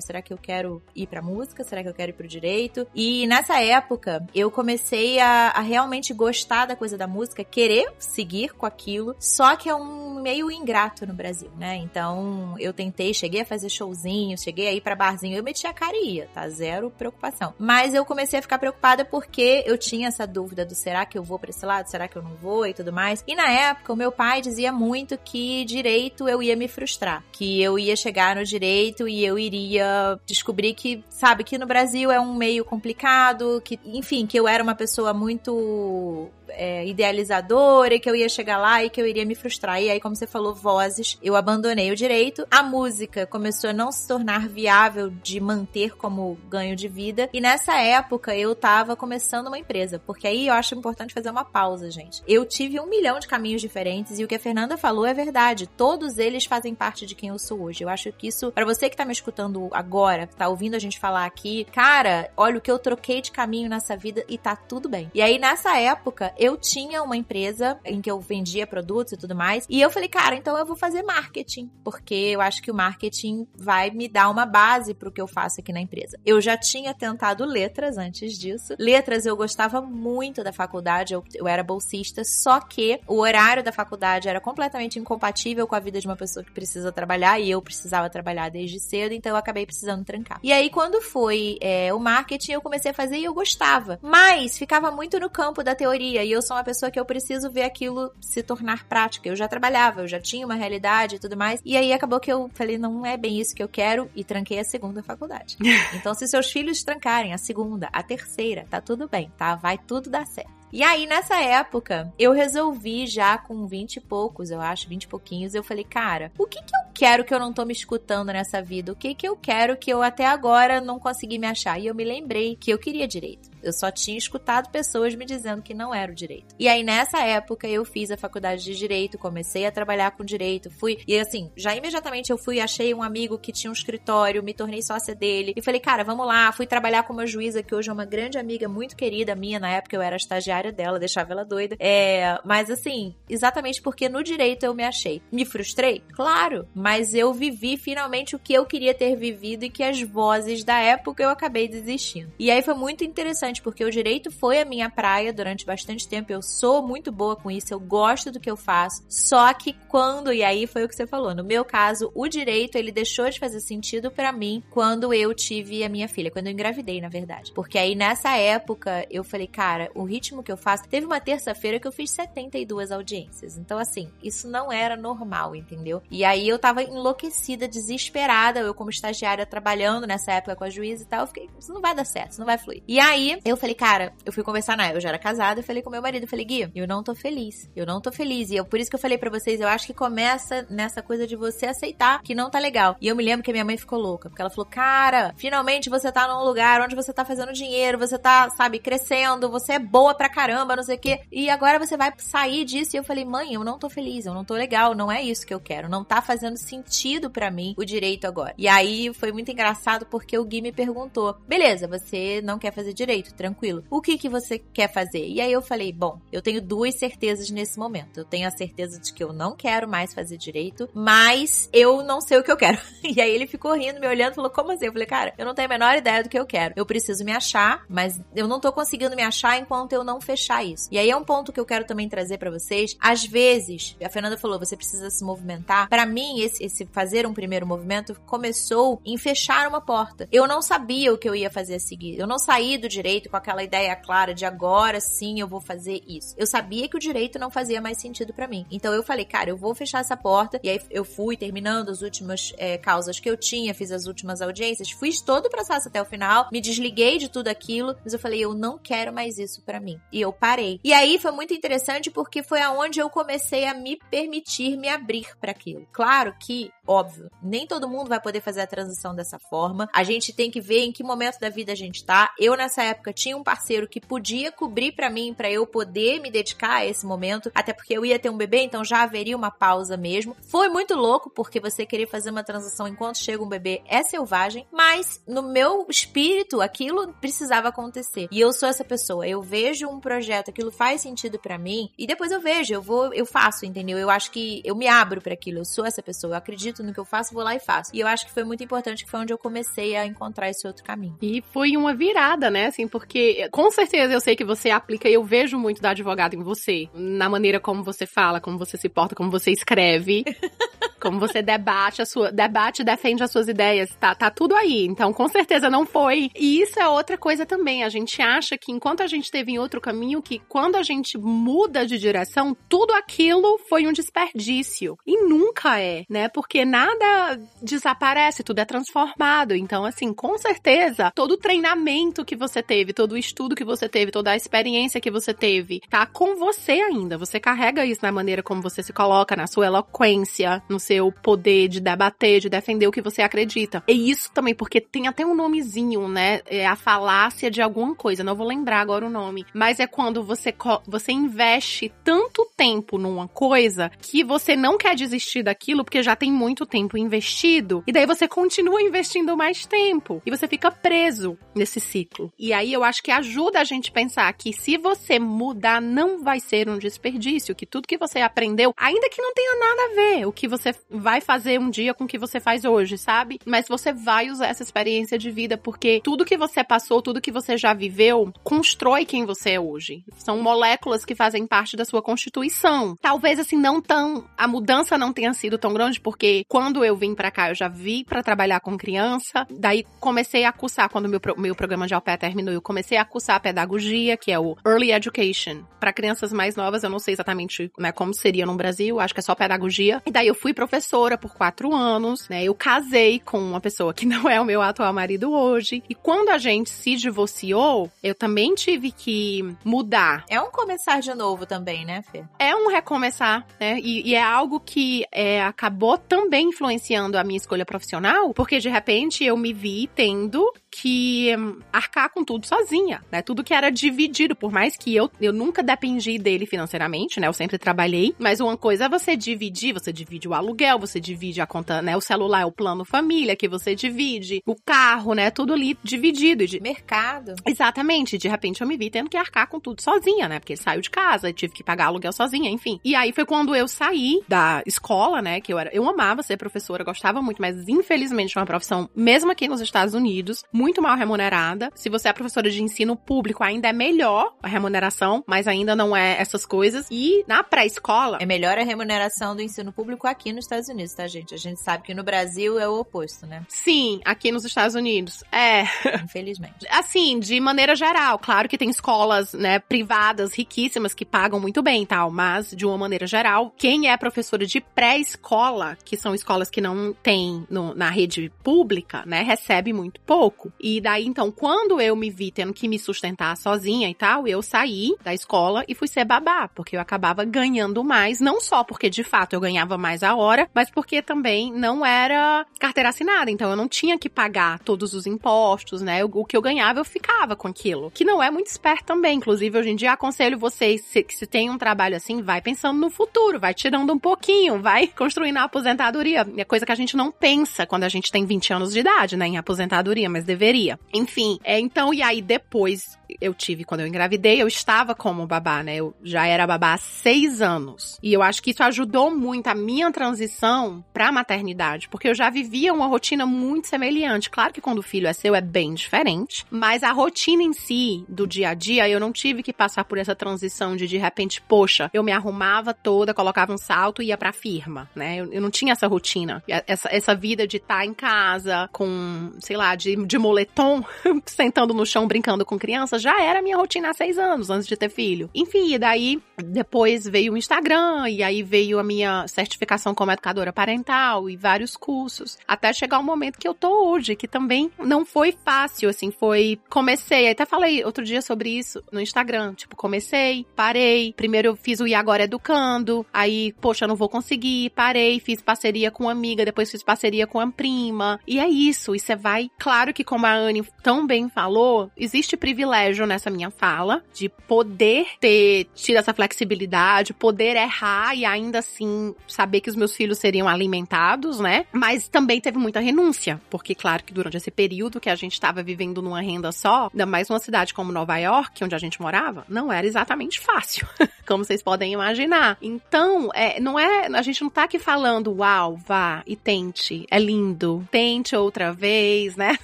[0.00, 1.62] Será que eu quero ir pra música?
[1.64, 2.86] Será que eu quero ir pro direito?
[2.94, 8.54] E nessa época eu comecei a, a realmente gostar da coisa da música, querer seguir
[8.54, 11.76] com aquilo, só que é um meio ingrato no Brasil, né?
[11.76, 15.74] Então eu tentei, cheguei a fazer showzinho, cheguei a ir pra barzinho, eu metia a
[15.74, 16.48] cara e ia, tá?
[16.48, 17.43] Zero preocupação.
[17.58, 21.22] Mas eu comecei a ficar preocupada porque eu tinha essa dúvida do será que eu
[21.22, 23.24] vou para esse lado, será que eu não vou e tudo mais.
[23.26, 27.60] E na época, o meu pai dizia muito que direito eu ia me frustrar, que
[27.60, 32.20] eu ia chegar no direito e eu iria descobrir que, sabe, que no Brasil é
[32.20, 38.08] um meio complicado, que, enfim, que eu era uma pessoa muito é, idealizadora e que
[38.08, 39.82] eu ia chegar lá e que eu iria me frustrar.
[39.82, 42.46] E aí, como você falou, vozes, eu abandonei o direito.
[42.50, 47.28] A música começou a não se tornar viável de manter como ganho de vida.
[47.32, 51.44] E nessa época eu tava começando uma empresa, porque aí eu acho importante fazer uma
[51.44, 52.22] pausa, gente.
[52.26, 55.66] Eu tive um milhão de caminhos diferentes e o que a Fernanda falou é verdade.
[55.66, 57.82] Todos eles fazem parte de quem eu sou hoje.
[57.82, 60.98] Eu acho que isso, para você que tá me escutando agora, tá ouvindo a gente
[60.98, 64.88] falar aqui, cara, olha o que eu troquei de caminho nessa vida e tá tudo
[64.88, 65.10] bem.
[65.14, 69.34] E aí nessa época eu tinha uma empresa em que eu vendia produtos e tudo
[69.34, 69.66] mais.
[69.68, 73.46] E eu falei, cara, então eu vou fazer marketing, porque eu acho que o marketing
[73.54, 76.18] vai me dar uma base pro que eu faço aqui na empresa.
[76.24, 78.74] Eu já tinha tentado letras antes disso.
[78.78, 83.72] Letras eu gostava muito da faculdade, eu, eu era bolsista, só que o horário da
[83.72, 87.62] faculdade era completamente incompatível com a vida de uma pessoa que precisa trabalhar e eu
[87.62, 90.40] precisava trabalhar desde cedo, então eu acabei precisando trancar.
[90.42, 93.98] E aí, quando foi é, o marketing, eu comecei a fazer e eu gostava.
[94.02, 97.50] Mas ficava muito no campo da teoria e eu sou uma pessoa que eu preciso
[97.50, 99.28] ver aquilo se tornar prática.
[99.28, 101.60] Eu já trabalhava, eu já tinha uma realidade e tudo mais.
[101.64, 104.58] E aí acabou que eu falei, não é bem isso que eu quero e tranquei
[104.58, 105.56] a segunda faculdade.
[105.94, 109.54] então, se seus filhos trancarem a segunda, a terceira, tá tudo bem, tá?
[109.54, 110.64] Vai tudo dar certo.
[110.74, 115.06] E aí, nessa época, eu resolvi já com 20 e poucos, eu acho, 20 e
[115.06, 118.32] pouquinhos, eu falei, cara, o que que eu quero que eu não tô me escutando
[118.32, 118.90] nessa vida?
[118.90, 121.78] O que que eu quero que eu até agora não consegui me achar?
[121.78, 123.53] E eu me lembrei que eu queria direito.
[123.64, 126.54] Eu só tinha escutado pessoas me dizendo que não era o direito.
[126.58, 130.70] E aí, nessa época, eu fiz a faculdade de direito, comecei a trabalhar com direito,
[130.70, 130.98] fui.
[131.06, 134.82] E assim, já imediatamente eu fui, achei um amigo que tinha um escritório, me tornei
[134.82, 135.52] sócia dele.
[135.56, 136.52] E falei, cara, vamos lá.
[136.52, 139.58] Fui trabalhar com uma juíza que hoje é uma grande amiga, muito querida minha.
[139.58, 141.76] Na época eu era estagiária dela, deixava ela doida.
[141.78, 145.22] É, mas assim, exatamente porque no direito eu me achei.
[145.30, 146.02] Me frustrei?
[146.12, 150.64] Claro, mas eu vivi finalmente o que eu queria ter vivido e que as vozes
[150.64, 152.32] da época eu acabei desistindo.
[152.38, 156.08] E aí foi muito interessante interessante porque o direito foi a minha praia durante bastante
[156.08, 156.32] tempo.
[156.32, 159.04] Eu sou muito boa com isso, eu gosto do que eu faço.
[159.08, 162.76] Só que quando, e aí foi o que você falou, no meu caso, o direito
[162.76, 166.52] ele deixou de fazer sentido para mim quando eu tive a minha filha, quando eu
[166.52, 167.52] engravidei, na verdade.
[167.52, 170.84] Porque aí nessa época eu falei, cara, o ritmo que eu faço.
[170.88, 173.56] Teve uma terça-feira que eu fiz 72 audiências.
[173.56, 176.02] Então, assim, isso não era normal, entendeu?
[176.10, 178.60] E aí eu tava enlouquecida, desesperada.
[178.60, 181.80] Eu, como estagiária, trabalhando nessa época com a juíza e tal, eu fiquei, isso não
[181.80, 182.82] vai dar certo, isso não vai fluir.
[182.86, 185.82] E aí Eu falei, cara, eu fui conversar na eu já era casada, eu falei
[185.82, 187.68] com meu marido, eu falei, Gui, eu não tô feliz.
[187.74, 188.50] Eu não tô feliz.
[188.50, 191.26] E eu, por isso que eu falei para vocês, eu acho que começa nessa coisa
[191.26, 192.96] de você aceitar que não tá legal.
[193.00, 195.90] E eu me lembro que a minha mãe ficou louca, porque ela falou, cara, finalmente
[195.90, 199.78] você tá num lugar onde você tá fazendo dinheiro, você tá, sabe, crescendo, você é
[199.78, 201.20] boa pra caramba, não sei o quê.
[201.30, 202.96] E agora você vai sair disso.
[202.96, 205.46] E eu falei, mãe, eu não tô feliz, eu não tô legal, não é isso
[205.46, 205.88] que eu quero.
[205.88, 208.54] Não tá fazendo sentido para mim o direito agora.
[208.56, 212.92] E aí foi muito engraçado porque o Gui me perguntou: beleza, você não quer fazer
[212.92, 213.84] direito, tranquilo.
[213.90, 215.26] O que que você quer fazer?
[215.26, 218.18] E aí eu falei: bom, eu tenho duas certezas nesse momento.
[218.18, 222.20] Eu tenho a certeza de que eu não quero mais fazer direito, mas eu não
[222.20, 222.78] sei o que eu quero.
[223.14, 224.86] E aí ele ficou rindo, me olhando falou: como assim?
[224.86, 226.74] Eu falei: cara, eu não tenho a menor ideia do que eu quero.
[226.76, 230.64] Eu preciso me achar, mas eu não tô conseguindo me achar enquanto eu não fechar
[230.64, 230.88] isso.
[230.90, 232.96] E aí é um ponto que eu quero também trazer para vocês.
[233.00, 235.88] Às vezes, a Fernanda falou, você precisa se movimentar.
[235.88, 240.28] Para mim, esse, esse fazer um primeiro movimento começou em fechar uma porta.
[240.32, 242.18] Eu não sabia o que eu ia fazer a seguir.
[242.18, 246.02] Eu não saí do direito com aquela ideia clara de agora sim eu vou fazer
[246.06, 246.34] isso.
[246.36, 248.66] Eu sabia que o direito não fazia mais sentido para mim.
[248.70, 250.60] Então eu falei, cara, eu vou fechar essa porta.
[250.62, 254.40] E aí eu fui terminando as últimas é, causas que eu tinha, fiz as últimas
[254.40, 258.18] audiências, fiz todo o processo até o final, me desliguei de tudo aquilo, mas eu
[258.18, 260.00] falei, eu não quero mais isso para mim.
[260.12, 260.80] E eu parei.
[260.82, 265.36] E aí foi muito interessante porque foi aonde eu comecei a me permitir me abrir
[265.40, 265.86] para aquilo.
[265.92, 269.88] Claro que Óbvio, nem todo mundo vai poder fazer a transição dessa forma.
[269.92, 272.32] A gente tem que ver em que momento da vida a gente tá.
[272.38, 276.30] Eu nessa época tinha um parceiro que podia cobrir para mim para eu poder me
[276.30, 279.50] dedicar a esse momento, até porque eu ia ter um bebê, então já haveria uma
[279.50, 280.36] pausa mesmo.
[280.48, 284.66] Foi muito louco porque você querer fazer uma transição enquanto chega um bebê é selvagem,
[284.72, 288.28] mas no meu espírito aquilo precisava acontecer.
[288.30, 292.06] E eu sou essa pessoa, eu vejo um projeto, aquilo faz sentido para mim e
[292.06, 293.98] depois eu vejo, eu vou, eu faço, entendeu?
[293.98, 296.82] Eu acho que eu me abro para aquilo, eu sou essa pessoa, eu acredito acredito
[296.82, 297.90] no que eu faço, vou lá e faço.
[297.94, 300.66] E eu acho que foi muito importante, que foi onde eu comecei a encontrar esse
[300.66, 301.16] outro caminho.
[301.22, 302.66] E foi uma virada, né?
[302.66, 306.34] Assim, porque com certeza eu sei que você aplica e eu vejo muito da advogada
[306.34, 306.88] em você.
[306.92, 310.24] Na maneira como você fala, como você se porta, como você escreve.
[311.04, 314.86] como você debate a sua, debate e defende as suas ideias, tá, tá tudo aí.
[314.86, 316.30] Então, com certeza não foi.
[316.34, 317.84] E isso é outra coisa também.
[317.84, 321.18] A gente acha que enquanto a gente teve em outro caminho, que quando a gente
[321.18, 324.96] muda de direção, tudo aquilo foi um desperdício.
[325.06, 326.28] E nunca é, né?
[326.28, 329.54] Porque nada desaparece, tudo é transformado.
[329.54, 333.88] Então, assim, com certeza, todo o treinamento que você teve, todo o estudo que você
[333.88, 337.18] teve, toda a experiência que você teve, tá com você ainda.
[337.18, 341.68] Você carrega isso na maneira como você se coloca, na sua eloquência, no seu poder
[341.68, 343.82] de debater, de defender o que você acredita.
[343.88, 346.40] E isso também, porque tem até um nomezinho, né?
[346.46, 349.46] É a falácia de alguma coisa, não vou lembrar agora o nome.
[349.52, 350.54] Mas é quando você,
[350.86, 356.30] você investe tanto tempo numa coisa que você não quer desistir daquilo porque já tem
[356.30, 357.82] muito tempo investido.
[357.86, 360.22] E daí você continua investindo mais tempo.
[360.24, 362.32] E você fica preso nesse ciclo.
[362.38, 366.38] E aí eu acho que ajuda a gente pensar que se você mudar, não vai
[366.38, 367.54] ser um desperdício.
[367.54, 370.72] Que tudo que você aprendeu, ainda que não tenha nada a ver, o que você
[370.88, 373.40] vai fazer um dia com o que você faz hoje, sabe?
[373.44, 377.32] Mas você vai usar essa experiência de vida porque tudo que você passou, tudo que
[377.32, 380.04] você já viveu, constrói quem você é hoje.
[380.18, 382.96] São moléculas que fazem parte da sua constituição.
[383.00, 387.14] Talvez assim não tão a mudança não tenha sido tão grande porque quando eu vim
[387.14, 391.20] para cá eu já vi para trabalhar com criança, daí comecei a cursar quando meu
[391.36, 394.92] meu programa de pair terminou, eu comecei a cursar a pedagogia, que é o Early
[394.92, 395.64] Education.
[395.80, 399.20] Para crianças mais novas, eu não sei exatamente né, como seria no Brasil, acho que
[399.20, 400.02] é só pedagogia.
[400.06, 402.44] E daí eu fui professora professora por quatro anos, né?
[402.44, 405.82] Eu casei com uma pessoa que não é o meu atual marido hoje.
[405.88, 410.24] E quando a gente se divorciou, eu também tive que mudar.
[410.28, 412.24] É um começar de novo também, né, Fê?
[412.38, 413.78] É um recomeçar, né?
[413.80, 418.68] E, e é algo que é, acabou também influenciando a minha escolha profissional, porque de
[418.68, 421.30] repente eu me vi tendo que
[421.72, 423.22] arcar com tudo sozinha, né?
[423.22, 427.28] Tudo que era dividido, por mais que eu, eu nunca dependi dele financeiramente, né?
[427.28, 431.40] Eu sempre trabalhei, mas uma coisa é você dividir, você divide o aluguel, você divide
[431.40, 431.96] a conta, né?
[431.96, 435.30] O celular é o plano família que você divide, o carro, né?
[435.30, 436.46] Tudo ali dividido.
[436.46, 436.60] De...
[436.60, 437.34] Mercado.
[437.46, 438.18] Exatamente.
[438.18, 440.40] De repente eu me vi tendo que arcar com tudo sozinha, né?
[440.40, 442.80] Porque ele saiu de casa, tive que pagar aluguel sozinha, enfim.
[442.84, 445.40] E aí foi quando eu saí da escola, né?
[445.40, 449.30] Que eu era, eu amava ser professora, gostava muito, mas infelizmente é uma profissão, mesmo
[449.30, 451.70] aqui nos Estados Unidos, muito mal remunerada.
[451.74, 455.94] Se você é professora de ensino público, ainda é melhor a remuneração, mas ainda não
[455.94, 456.86] é essas coisas.
[456.90, 458.16] E na pré-escola.
[458.18, 461.34] É melhor a remuneração do ensino público aqui nos Estados Unidos, tá, gente?
[461.34, 463.42] A gente sabe que no Brasil é o oposto, né?
[463.46, 465.22] Sim, aqui nos Estados Unidos.
[465.30, 465.64] É.
[466.02, 466.66] Infelizmente.
[466.70, 468.18] Assim, de maneira geral.
[468.18, 472.64] Claro que tem escolas, né, privadas, riquíssimas, que pagam muito bem e tal, mas de
[472.64, 477.74] uma maneira geral, quem é professora de pré-escola, que são escolas que não tem no,
[477.74, 480.53] na rede pública, né, recebe muito pouco.
[480.60, 484.40] E daí, então, quando eu me vi tendo que me sustentar sozinha e tal, eu
[484.40, 488.88] saí da escola e fui ser babá, porque eu acabava ganhando mais, não só porque
[488.88, 493.50] de fato eu ganhava mais a hora, mas porque também não era carteira assinada, então
[493.50, 496.04] eu não tinha que pagar todos os impostos, né?
[496.04, 499.18] O que eu ganhava eu ficava com aquilo, que não é muito esperto também.
[499.18, 502.90] Inclusive, hoje em dia aconselho vocês se, se tem um trabalho assim, vai pensando no
[502.90, 506.26] futuro, vai tirando um pouquinho, vai construindo a aposentadoria.
[506.36, 509.16] É coisa que a gente não pensa quando a gente tem 20 anos de idade,
[509.16, 510.43] né, em aposentadoria, mas deveria.
[510.92, 515.62] Enfim, é, então, e aí depois eu tive quando eu engravidei, eu estava como babá,
[515.62, 515.76] né?
[515.76, 517.98] Eu já era babá há seis anos.
[518.02, 522.30] E eu acho que isso ajudou muito a minha transição pra maternidade, porque eu já
[522.30, 524.30] vivia uma rotina muito semelhante.
[524.30, 528.04] Claro que quando o filho é seu é bem diferente, mas a rotina em si,
[528.08, 531.42] do dia a dia, eu não tive que passar por essa transição de de repente,
[531.42, 535.16] poxa, eu me arrumava toda, colocava um salto e ia pra firma, né?
[535.16, 536.42] Eu, eu não tinha essa rotina.
[536.48, 540.82] Essa, essa vida de estar tá em casa com, sei lá, de, de moletom,
[541.26, 544.76] sentando no chão brincando com crianças já era minha rotina há seis anos, antes de
[544.76, 545.28] ter filho.
[545.34, 550.52] Enfim, e daí depois veio o Instagram, e aí veio a minha certificação como educadora
[550.52, 552.38] parental e vários cursos.
[552.48, 556.58] Até chegar o momento que eu tô hoje, que também não foi fácil, assim, foi.
[556.70, 559.54] Comecei, até falei outro dia sobre isso no Instagram.
[559.54, 561.12] Tipo, comecei, parei.
[561.12, 565.90] Primeiro eu fiz o E Agora Educando, aí, poxa, não vou conseguir, parei, fiz parceria
[565.90, 568.18] com uma amiga, depois fiz parceria com a prima.
[568.26, 569.50] E é isso, e você vai.
[569.58, 575.08] Claro que, como a Anne tão bem falou, existe privilégio nessa minha fala de poder
[575.18, 580.46] ter tido essa flexibilidade, poder errar e ainda assim saber que os meus filhos seriam
[580.46, 581.66] alimentados, né?
[581.72, 585.64] Mas também teve muita renúncia, porque claro que durante esse período que a gente estava
[585.64, 589.44] vivendo numa renda só, ainda mais numa cidade como Nova York, onde a gente morava,
[589.48, 590.86] não era exatamente fácil,
[591.26, 592.56] como vocês podem imaginar.
[592.62, 597.18] Então, é, não é, a gente não tá aqui falando, uau, vá e tente, é
[597.18, 599.58] lindo, tente outra vez, né?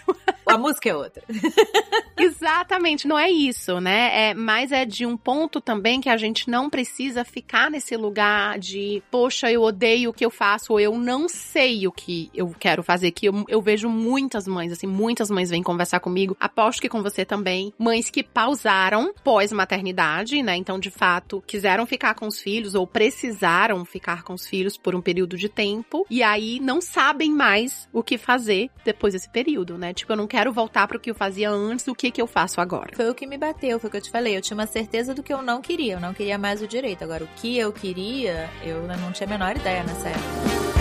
[0.55, 1.23] A música é outra.
[2.21, 4.31] Exatamente, não é isso, né?
[4.31, 8.59] É, mas é de um ponto também que a gente não precisa ficar nesse lugar
[8.59, 12.55] de, poxa, eu odeio o que eu faço, ou eu não sei o que eu
[12.59, 13.11] quero fazer.
[13.11, 17.03] Que eu, eu vejo muitas mães, assim, muitas mães vêm conversar comigo, aposto que com
[17.03, 20.57] você também, mães que pausaram pós-maternidade, né?
[20.57, 24.95] Então, de fato, quiseram ficar com os filhos ou precisaram ficar com os filhos por
[24.95, 29.79] um período de tempo, e aí não sabem mais o que fazer depois desse período,
[29.79, 29.95] né?
[29.95, 32.26] Tipo, eu não quero voltar para o que eu fazia antes, o que que eu
[32.26, 32.94] faço agora.
[32.94, 34.37] Foi o que me bateu, foi o que eu te falei.
[34.37, 35.94] Eu tinha uma certeza do que eu não queria.
[35.94, 37.05] Eu não queria mais o direito.
[37.05, 40.80] Agora, o que eu queria, eu não tinha a menor ideia nessa época.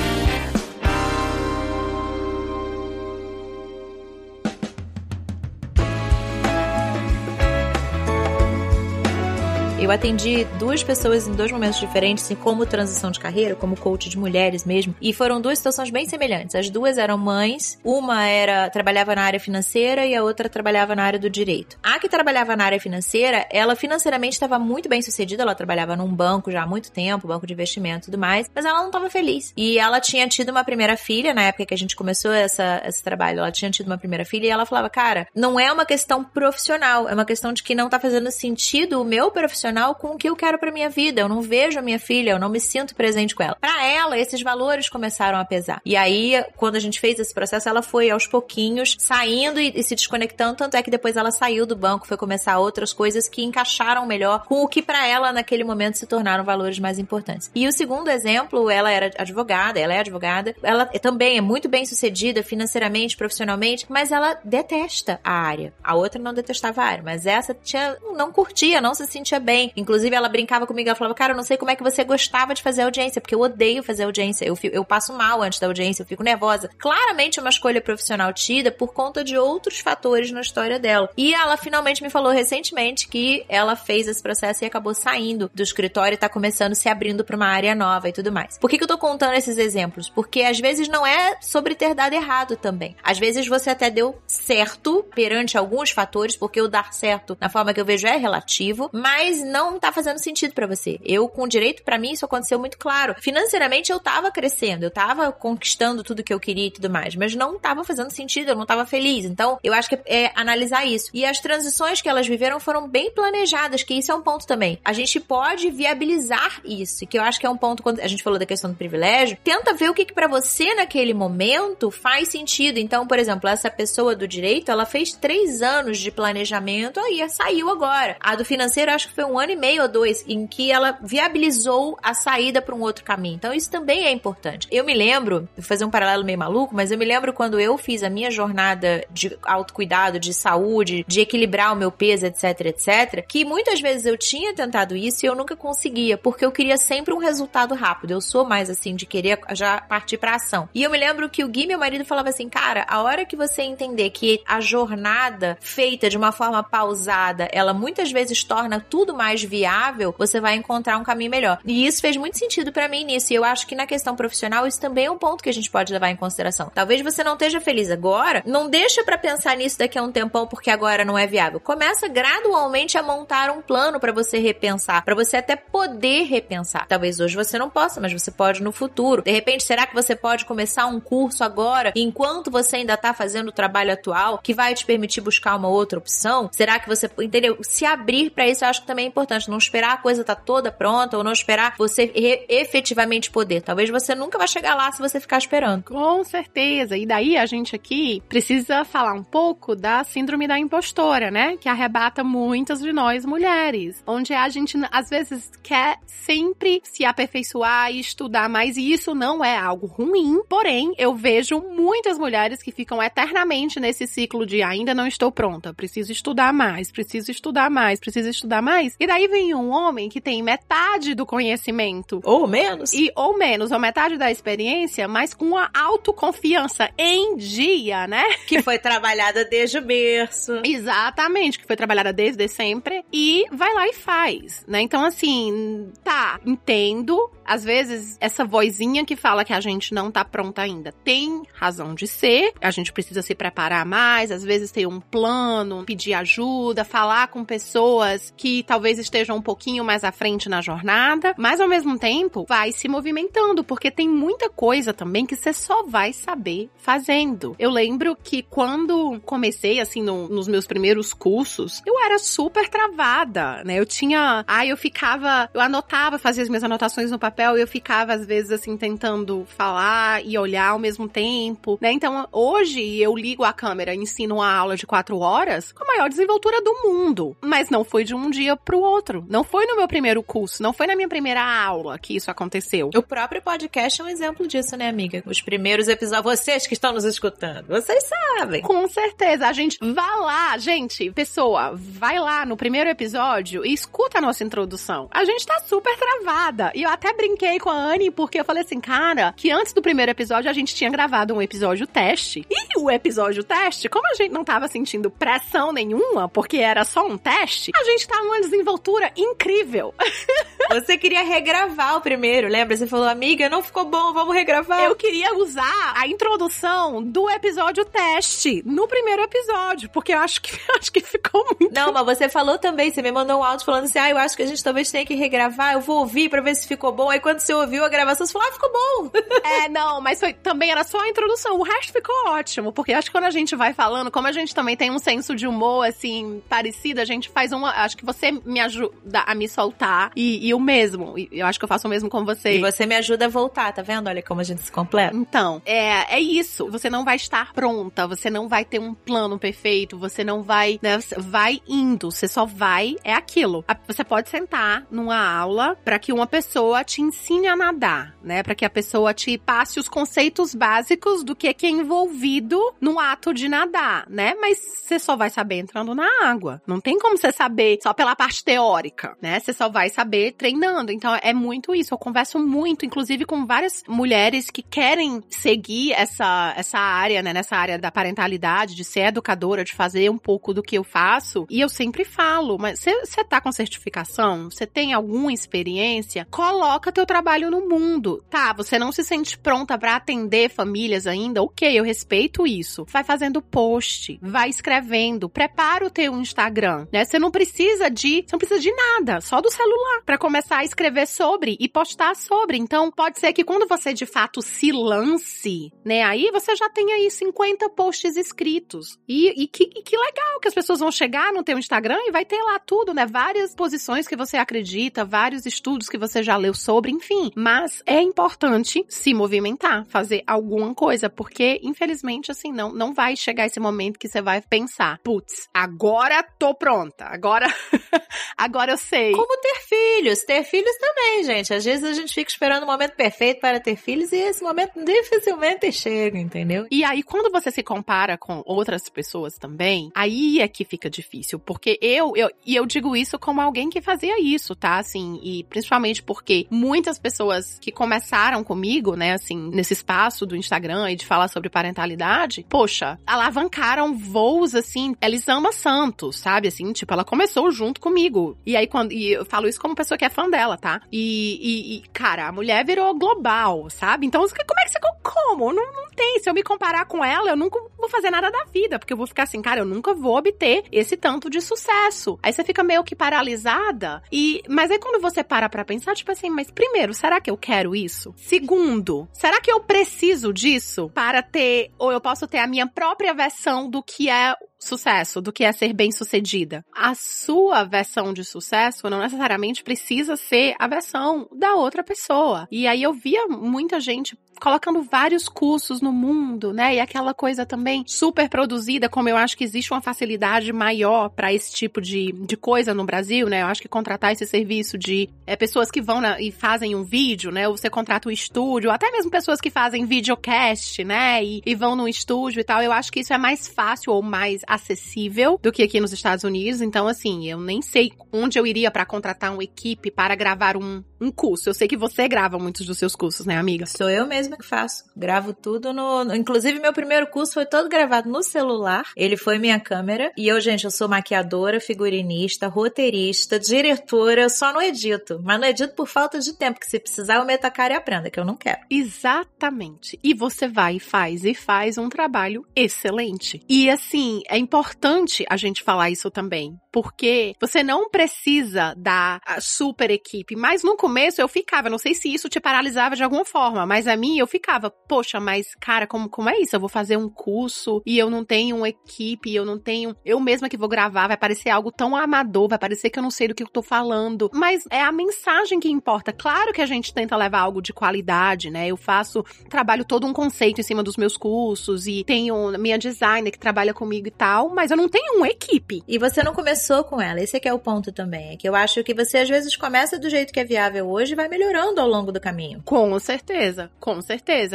[9.81, 14.09] Eu atendi duas pessoas em dois momentos diferentes, assim, como transição de carreira, como coach
[14.09, 16.53] de mulheres mesmo, e foram duas situações bem semelhantes.
[16.53, 21.03] As duas eram mães, uma era trabalhava na área financeira e a outra trabalhava na
[21.03, 21.77] área do direito.
[21.81, 26.13] A que trabalhava na área financeira, ela financeiramente estava muito bem sucedida, ela trabalhava num
[26.13, 29.09] banco já há muito tempo, banco de investimento e tudo mais, mas ela não estava
[29.09, 29.53] feliz.
[29.55, 33.01] E ela tinha tido uma primeira filha, na época que a gente começou essa, esse
[33.01, 36.21] trabalho, ela tinha tido uma primeira filha e ela falava, cara, não é uma questão
[36.21, 40.17] profissional, é uma questão de que não tá fazendo sentido o meu profissional com o
[40.17, 41.21] que eu quero para minha vida.
[41.21, 43.57] Eu não vejo a minha filha, eu não me sinto presente com ela.
[43.59, 45.81] Para ela, esses valores começaram a pesar.
[45.85, 49.83] E aí, quando a gente fez esse processo, ela foi aos pouquinhos saindo e, e
[49.83, 53.43] se desconectando, tanto é que depois ela saiu do banco, foi começar outras coisas que
[53.43, 57.51] encaixaram melhor com o que para ela naquele momento se tornaram valores mais importantes.
[57.53, 61.85] E o segundo exemplo, ela era advogada, ela é advogada, ela também é muito bem
[61.85, 65.73] sucedida financeiramente, profissionalmente, mas ela detesta a área.
[65.83, 69.58] A outra não detestava a área, mas essa tinha, não curtia, não se sentia bem,
[69.75, 72.53] Inclusive, ela brincava comigo, ela falava, cara, eu não sei como é que você gostava
[72.53, 74.45] de fazer audiência, porque eu odeio fazer audiência.
[74.45, 76.69] Eu, eu passo mal antes da audiência, eu fico nervosa.
[76.77, 81.09] Claramente é uma escolha profissional tida por conta de outros fatores na história dela.
[81.17, 85.63] E ela finalmente me falou recentemente que ela fez esse processo e acabou saindo do
[85.63, 88.57] escritório e tá começando se abrindo para uma área nova e tudo mais.
[88.57, 90.09] Por que, que eu tô contando esses exemplos?
[90.09, 92.95] Porque às vezes não é sobre ter dado errado também.
[93.03, 97.73] Às vezes você até deu certo perante alguns fatores, porque o dar certo, na forma
[97.73, 100.99] que eu vejo, é relativo, mas não tá fazendo sentido para você.
[101.03, 103.15] Eu, com direito, para mim, isso aconteceu muito claro.
[103.19, 107.35] Financeiramente, eu tava crescendo, eu tava conquistando tudo que eu queria e tudo mais, mas
[107.35, 109.25] não tava fazendo sentido, eu não tava feliz.
[109.25, 111.09] Então, eu acho que é analisar isso.
[111.13, 114.79] E as transições que elas viveram foram bem planejadas, que isso é um ponto também.
[114.85, 118.23] A gente pode viabilizar isso, que eu acho que é um ponto quando a gente
[118.23, 119.37] falou da questão do privilégio.
[119.43, 122.77] Tenta ver o que, que para você naquele momento faz sentido.
[122.77, 127.69] Então, por exemplo, essa pessoa do direito, ela fez três anos de planejamento, aí saiu
[127.69, 128.17] agora.
[128.19, 130.97] A do financeiro, acho que foi um ano e meio ou dois em que ela
[131.01, 133.35] viabilizou a saída para um outro caminho.
[133.35, 134.67] Então isso também é importante.
[134.71, 137.77] Eu me lembro, vou fazer um paralelo meio maluco, mas eu me lembro quando eu
[137.77, 143.25] fiz a minha jornada de autocuidado, de saúde, de equilibrar o meu peso, etc, etc,
[143.27, 147.13] que muitas vezes eu tinha tentado isso e eu nunca conseguia, porque eu queria sempre
[147.13, 148.11] um resultado rápido.
[148.11, 150.69] Eu sou mais assim de querer já partir para ação.
[150.73, 153.35] E eu me lembro que o Gui, meu marido, falava assim: "Cara, a hora que
[153.35, 159.13] você entender que a jornada feita de uma forma pausada, ela muitas vezes torna tudo
[159.13, 161.59] mais viável, você vai encontrar um caminho melhor".
[161.65, 163.33] E isso fez muito sentido para mim nisso.
[163.33, 165.69] E eu acho que na questão profissional isso também é um ponto que a gente
[165.69, 166.71] pode levar em consideração.
[166.73, 170.47] Talvez você não esteja feliz agora, não deixa para pensar nisso daqui a um tempão
[170.47, 171.59] porque agora não é viável.
[171.59, 176.87] Começa gradualmente a montar um plano para você repensar, para você até poder repensar.
[176.87, 179.21] Talvez hoje você não possa, mas você pode no futuro.
[179.21, 183.49] De repente, será que você pode começar um curso agora, enquanto você ainda tá fazendo
[183.49, 186.49] o trabalho atual, que vai te permitir buscar uma outra opção?
[186.51, 187.57] Será que você, entendeu?
[187.61, 189.11] Se abrir para isso, eu acho que também é.
[189.49, 192.11] Não esperar a coisa tá toda pronta ou não esperar você
[192.47, 193.61] efetivamente poder.
[193.61, 195.83] Talvez você nunca vai chegar lá se você ficar esperando.
[195.83, 196.97] Com certeza.
[196.97, 201.57] E daí a gente aqui precisa falar um pouco da síndrome da impostora, né?
[201.57, 204.03] Que arrebata muitas de nós mulheres.
[204.05, 208.77] Onde a gente, às vezes, quer sempre se aperfeiçoar e estudar mais.
[208.77, 210.41] E isso não é algo ruim.
[210.47, 215.73] Porém, eu vejo muitas mulheres que ficam eternamente nesse ciclo de ainda não estou pronta,
[215.73, 218.95] preciso estudar mais, preciso estudar mais, preciso estudar mais.
[218.99, 222.21] E daí vem um homem que tem metade do conhecimento.
[222.23, 222.93] Ou menos.
[222.93, 228.23] E, ou menos, ou metade da experiência, mas com a autoconfiança em dia, né?
[228.45, 230.61] Que foi trabalhada desde o berço.
[230.63, 233.03] Exatamente, que foi trabalhada desde sempre.
[233.11, 234.79] E vai lá e faz, né?
[234.81, 237.31] Então, assim, tá, entendo.
[237.43, 241.95] Às vezes, essa vozinha que fala que a gente não tá pronta ainda tem razão
[241.95, 242.53] de ser.
[242.61, 247.43] A gente precisa se preparar mais, às vezes ter um plano, pedir ajuda, falar com
[247.43, 252.45] pessoas que talvez estejam um pouquinho mais à frente na jornada, mas ao mesmo tempo
[252.47, 257.55] vai se movimentando, porque tem muita coisa também que você só vai saber fazendo.
[257.57, 263.63] Eu lembro que quando comecei, assim, no, nos meus primeiros cursos, eu era super travada,
[263.63, 263.79] né?
[263.79, 264.43] Eu tinha.
[264.47, 265.49] Ai, eu ficava.
[265.53, 269.45] Eu anotava, fazia as minhas anotações no papel e eu ficava, às vezes, assim, tentando
[269.57, 271.91] falar e olhar ao mesmo tempo, né?
[271.91, 275.87] Então, hoje eu ligo a câmera e ensino uma aula de quatro horas com a
[275.87, 277.35] maior desenvoltura do mundo.
[277.41, 278.88] Mas não foi de um dia pro.
[279.29, 282.89] Não foi no meu primeiro curso, não foi na minha primeira aula que isso aconteceu.
[282.95, 285.23] O próprio podcast é um exemplo disso, né, amiga?
[285.25, 288.03] Os primeiros episódios, vocês que estão nos escutando, vocês
[288.37, 288.61] sabem.
[288.61, 289.47] Com certeza.
[289.47, 294.43] A gente vai lá, gente, pessoa, vai lá no primeiro episódio e escuta a nossa
[294.43, 295.07] introdução.
[295.11, 296.71] A gente tá super travada.
[296.75, 299.81] E eu até brinquei com a Anne porque eu falei assim, cara, que antes do
[299.81, 302.45] primeiro episódio a gente tinha gravado um episódio teste.
[302.49, 307.05] E o episódio teste, como a gente não tava sentindo pressão nenhuma, porque era só
[307.05, 309.93] um teste, a gente tá numa desenvoltura incrível.
[310.69, 312.77] Você queria regravar o primeiro, lembra?
[312.77, 314.83] Você falou, amiga, não ficou bom, vamos regravar.
[314.83, 320.51] Eu queria usar a introdução do episódio teste no primeiro episódio, porque eu acho que,
[320.79, 321.73] acho que ficou muito.
[321.73, 324.37] Não, mas você falou também, você me mandou um áudio falando assim, ah, eu acho
[324.37, 327.09] que a gente talvez tenha que regravar, eu vou ouvir pra ver se ficou bom.
[327.09, 329.11] Aí quando você ouviu a gravação, você falou, ah, ficou bom.
[329.49, 333.09] É, não, mas foi, também era só a introdução, o resto ficou ótimo, porque acho
[333.09, 335.87] que quando a gente vai falando, como a gente também tem um senso de humor,
[335.87, 337.71] assim, parecido, a gente faz uma.
[337.71, 341.17] Acho que você me ajuda a me soltar e, e o mesmo.
[341.17, 342.57] E eu acho que eu faço o mesmo com você.
[342.57, 344.07] E você me ajuda a voltar, tá vendo?
[344.07, 345.15] Olha como a gente se completa.
[345.15, 346.69] Então, é, é isso.
[346.69, 350.79] Você não vai estar pronta, você não vai ter um plano perfeito, você não vai.
[350.81, 352.95] Né, vai indo, você só vai.
[353.03, 353.63] É aquilo.
[353.87, 358.43] Você pode sentar numa aula para que uma pessoa te ensine a nadar, né?
[358.43, 362.99] Para que a pessoa te passe os conceitos básicos do que, que é envolvido no
[362.99, 364.35] ato de nadar, né?
[364.39, 366.61] Mas você só vai saber entrando na água.
[366.65, 369.39] Não tem como você saber só pela parte teórica, né?
[369.39, 370.91] Você só vai saber treinando.
[370.91, 371.93] Então é muito isso.
[371.93, 377.33] Eu converso muito, inclusive com várias mulheres que querem seguir essa, essa área, né?
[377.33, 381.45] Nessa área da parentalidade, de ser educadora, de fazer um pouco do que eu faço.
[381.49, 384.49] E eu sempre falo, mas você tá com certificação?
[384.49, 386.27] Você tem alguma experiência?
[386.31, 388.23] Coloca teu trabalho no mundo.
[388.29, 391.43] Tá, você não se sente pronta para atender famílias ainda?
[391.43, 392.85] Ok, eu respeito isso.
[392.89, 397.05] Vai fazendo post, vai escrevendo, prepara o teu Instagram, né?
[397.05, 400.59] Você não precisa de, você não precisa de nada, só do celular para começar começar
[400.59, 402.57] a escrever sobre e postar sobre.
[402.57, 406.93] Então, pode ser que quando você de fato se lance, né, aí você já tem
[406.93, 408.97] aí 50 posts escritos.
[409.07, 412.11] E, e, que, e que legal que as pessoas vão chegar no teu Instagram e
[412.11, 413.05] vai ter lá tudo, né?
[413.05, 417.31] Várias posições que você acredita, vários estudos que você já leu sobre, enfim.
[417.35, 423.45] Mas é importante se movimentar, fazer alguma coisa, porque infelizmente assim não não vai chegar
[423.45, 427.47] esse momento que você vai pensar, putz, agora tô pronta, agora
[428.37, 429.11] agora eu sei.
[429.11, 431.51] Como ter filhos, ter filhos também, gente.
[431.51, 434.73] Às vezes a gente fica esperando o momento perfeito para ter filhos e esse momento
[434.85, 436.67] dificilmente chega, entendeu?
[436.69, 441.39] E aí quando você se compara com outras pessoas também, aí é que fica difícil,
[441.39, 444.77] porque eu, eu e eu digo isso como alguém que fazia isso, tá?
[444.77, 450.91] Assim, e principalmente porque muitas pessoas que começaram comigo, né, assim, nesse espaço do Instagram
[450.91, 456.49] e de falar sobre parentalidade, poxa, alavancaram voos assim, Elisama Santos, sabe?
[456.49, 458.37] Assim, tipo, ela começou junto comigo.
[458.45, 458.91] E aí, quando.
[458.91, 460.81] E eu falo isso como pessoa que é fã dela, tá?
[460.91, 464.05] E, e, e cara, a mulher virou global, sabe?
[464.05, 464.79] Então, como é que você.
[465.01, 465.53] Como?
[465.53, 466.19] Não, não tem.
[466.19, 468.97] Se eu me comparar com ela, eu nunca vou fazer nada da vida, porque eu
[468.97, 472.19] vou ficar assim, cara, eu nunca vou obter esse tanto de sucesso.
[472.21, 474.03] Aí você fica meio que paralisada.
[474.11, 474.43] E.
[474.47, 477.75] Mas aí quando você para pra pensar, tipo assim, mas primeiro, será que eu quero
[477.75, 478.13] isso?
[478.17, 483.13] Segundo, será que eu preciso disso para ter, ou eu posso ter a minha própria
[483.13, 486.65] versão do que é sucesso, do que é ser bem sucedida.
[486.75, 492.47] A sua versão de sucesso não necessariamente precisa ser a versão da outra pessoa.
[492.51, 496.75] E aí eu via muita gente colocando vários cursos no mundo, né?
[496.75, 501.33] E aquela coisa também super produzida, como eu acho que existe uma facilidade maior para
[501.33, 503.41] esse tipo de, de coisa no Brasil, né?
[503.41, 506.83] Eu acho que contratar esse serviço de é, pessoas que vão na, e fazem um
[506.83, 507.47] vídeo, né?
[507.47, 511.23] Ou você contrata um estúdio, até mesmo pessoas que fazem videocast, né?
[511.23, 512.61] E, e vão no estúdio e tal.
[512.61, 516.23] Eu acho que isso é mais fácil ou mais acessível do que aqui nos Estados
[516.23, 516.61] Unidos.
[516.61, 520.83] Então, assim, eu nem sei onde eu iria para contratar uma equipe para gravar um,
[520.99, 521.49] um curso.
[521.49, 523.65] Eu sei que você grava muitos dos seus cursos, né, amiga?
[523.65, 524.83] Sou eu mesma que faço.
[524.95, 526.13] Gravo tudo no.
[526.15, 528.83] Inclusive, meu primeiro curso foi todo gravado no celular.
[528.95, 530.11] Ele foi minha câmera.
[530.15, 534.21] E eu, gente, eu sou maquiadora, figurinista, roteirista, diretora.
[534.21, 535.19] Eu só não edito.
[535.23, 536.59] Mas não edito por falta de tempo.
[536.59, 538.59] Que se precisar, eu meto a cara e aprenda, que eu não quero.
[538.69, 539.99] Exatamente.
[540.03, 541.23] E você vai e faz.
[541.23, 543.41] E faz um trabalho excelente.
[543.49, 546.59] E assim, é importante a gente falar isso também.
[546.71, 550.35] Porque você não precisa da super equipe.
[550.35, 551.69] Mas no começo eu ficava.
[551.69, 553.65] Não sei se isso te paralisava de alguma forma.
[553.65, 556.55] Mas a mim eu ficava, poxa, mas cara, como, como é isso?
[556.55, 559.95] Eu vou fazer um curso e eu não tenho uma equipe, eu não tenho.
[560.05, 563.11] Eu mesma que vou gravar, vai parecer algo tão amador, vai parecer que eu não
[563.11, 564.29] sei do que eu tô falando.
[564.33, 566.13] Mas é a mensagem que importa.
[566.13, 568.67] Claro que a gente tenta levar algo de qualidade, né?
[568.67, 573.31] Eu faço, trabalho todo um conceito em cima dos meus cursos e tenho minha designer
[573.31, 575.83] que trabalha comigo e tal, mas eu não tenho uma equipe.
[575.87, 578.33] E você não começou com ela, esse é que é o ponto também.
[578.33, 581.13] É que eu acho que você às vezes começa do jeito que é viável hoje
[581.13, 582.61] e vai melhorando ao longo do caminho.
[582.65, 584.08] Com certeza, com certeza.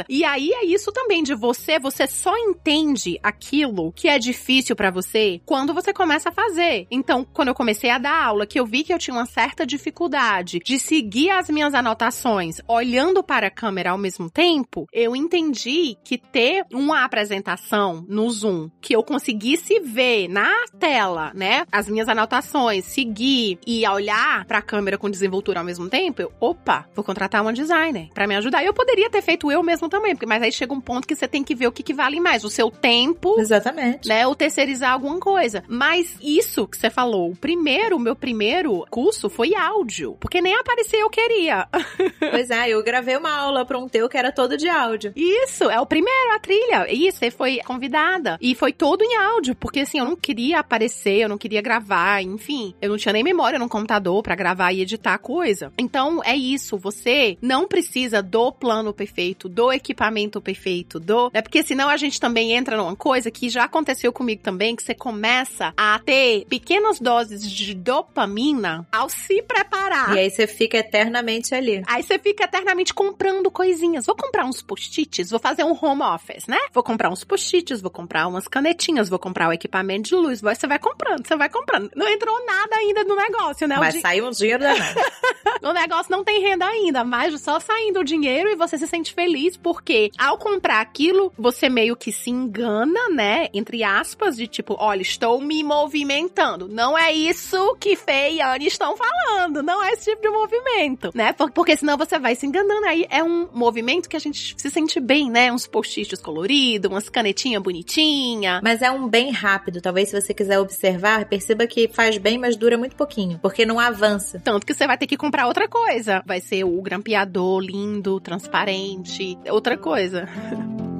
[0.09, 4.91] E aí é isso também de você, você só entende aquilo que é difícil para
[4.91, 6.87] você quando você começa a fazer.
[6.89, 9.65] Então, quando eu comecei a dar aula, que eu vi que eu tinha uma certa
[9.65, 15.97] dificuldade de seguir as minhas anotações olhando para a câmera ao mesmo tempo, eu entendi
[16.03, 22.07] que ter uma apresentação no Zoom que eu conseguisse ver na tela, né, as minhas
[22.07, 27.03] anotações, seguir e olhar para a câmera com desenvoltura ao mesmo tempo, eu, opa, vou
[27.03, 28.63] contratar uma designer para me ajudar.
[28.63, 31.27] Eu poderia ter feito eu mesmo também, porque mas aí chega um ponto que você
[31.27, 34.91] tem que ver o que, que vale mais, o seu tempo, exatamente, né, ou terceirizar
[34.91, 35.63] alguma coisa.
[35.67, 40.55] Mas isso que você falou, o primeiro, o meu primeiro curso foi áudio, porque nem
[40.55, 41.67] aparecer eu queria.
[42.35, 45.13] Pois é, eu gravei uma aula para um teu que era todo de áudio.
[45.15, 46.91] Isso, é o primeiro, a trilha.
[46.91, 48.37] Isso, você foi convidada.
[48.41, 52.21] E foi todo em áudio, porque assim, eu não queria aparecer, eu não queria gravar,
[52.21, 52.73] enfim.
[52.81, 55.71] Eu não tinha nem memória no computador para gravar e editar a coisa.
[55.77, 61.31] Então, é isso, você não precisa do plano perfeito, do equipamento perfeito, do.
[61.33, 64.83] É porque senão a gente também entra numa coisa que já aconteceu comigo também, que
[64.83, 70.15] você começa a ter pequenas doses de dopamina ao se preparar.
[70.15, 71.83] E aí você fica eternamente ali.
[71.87, 74.05] Aí você fica eternamente comprando coisinhas.
[74.05, 76.59] Vou comprar uns post-its, vou fazer um home office, né?
[76.73, 80.41] Vou comprar uns post-its, vou comprar umas canetinhas, vou comprar o equipamento de luz.
[80.41, 81.89] Você vai comprando, você vai comprando.
[81.95, 83.77] Não entrou nada ainda no negócio, né?
[83.77, 84.99] Mas saiu um dinheiro danado.
[85.63, 89.13] o negócio não tem renda ainda, mas só saindo o dinheiro e você se sente
[89.15, 93.47] feliz porque ao comprar aquilo, você meio que se engana, né?
[93.53, 96.67] Entre aspas, de tipo, olha, estou me movimentando.
[96.67, 99.63] Não é isso que Fê e Anne estão falando.
[99.63, 101.33] Não é esse tipo de movimento, né?
[101.33, 102.85] Porque senão você vai se enganando.
[102.85, 105.51] Aí é um movimento que a gente se sente bem, né?
[105.51, 108.61] Uns post-its coloridos, umas canetinhas bonitinhas.
[108.61, 109.81] Mas é um bem rápido.
[109.81, 113.79] Talvez se você quiser observar, perceba que faz bem, mas dura muito pouquinho, porque não
[113.79, 114.41] avança.
[114.43, 116.21] Tanto que você vai ter que comprar outra coisa.
[116.25, 119.04] Vai ser o grampeador lindo, transparente,
[119.49, 120.27] outra coisa.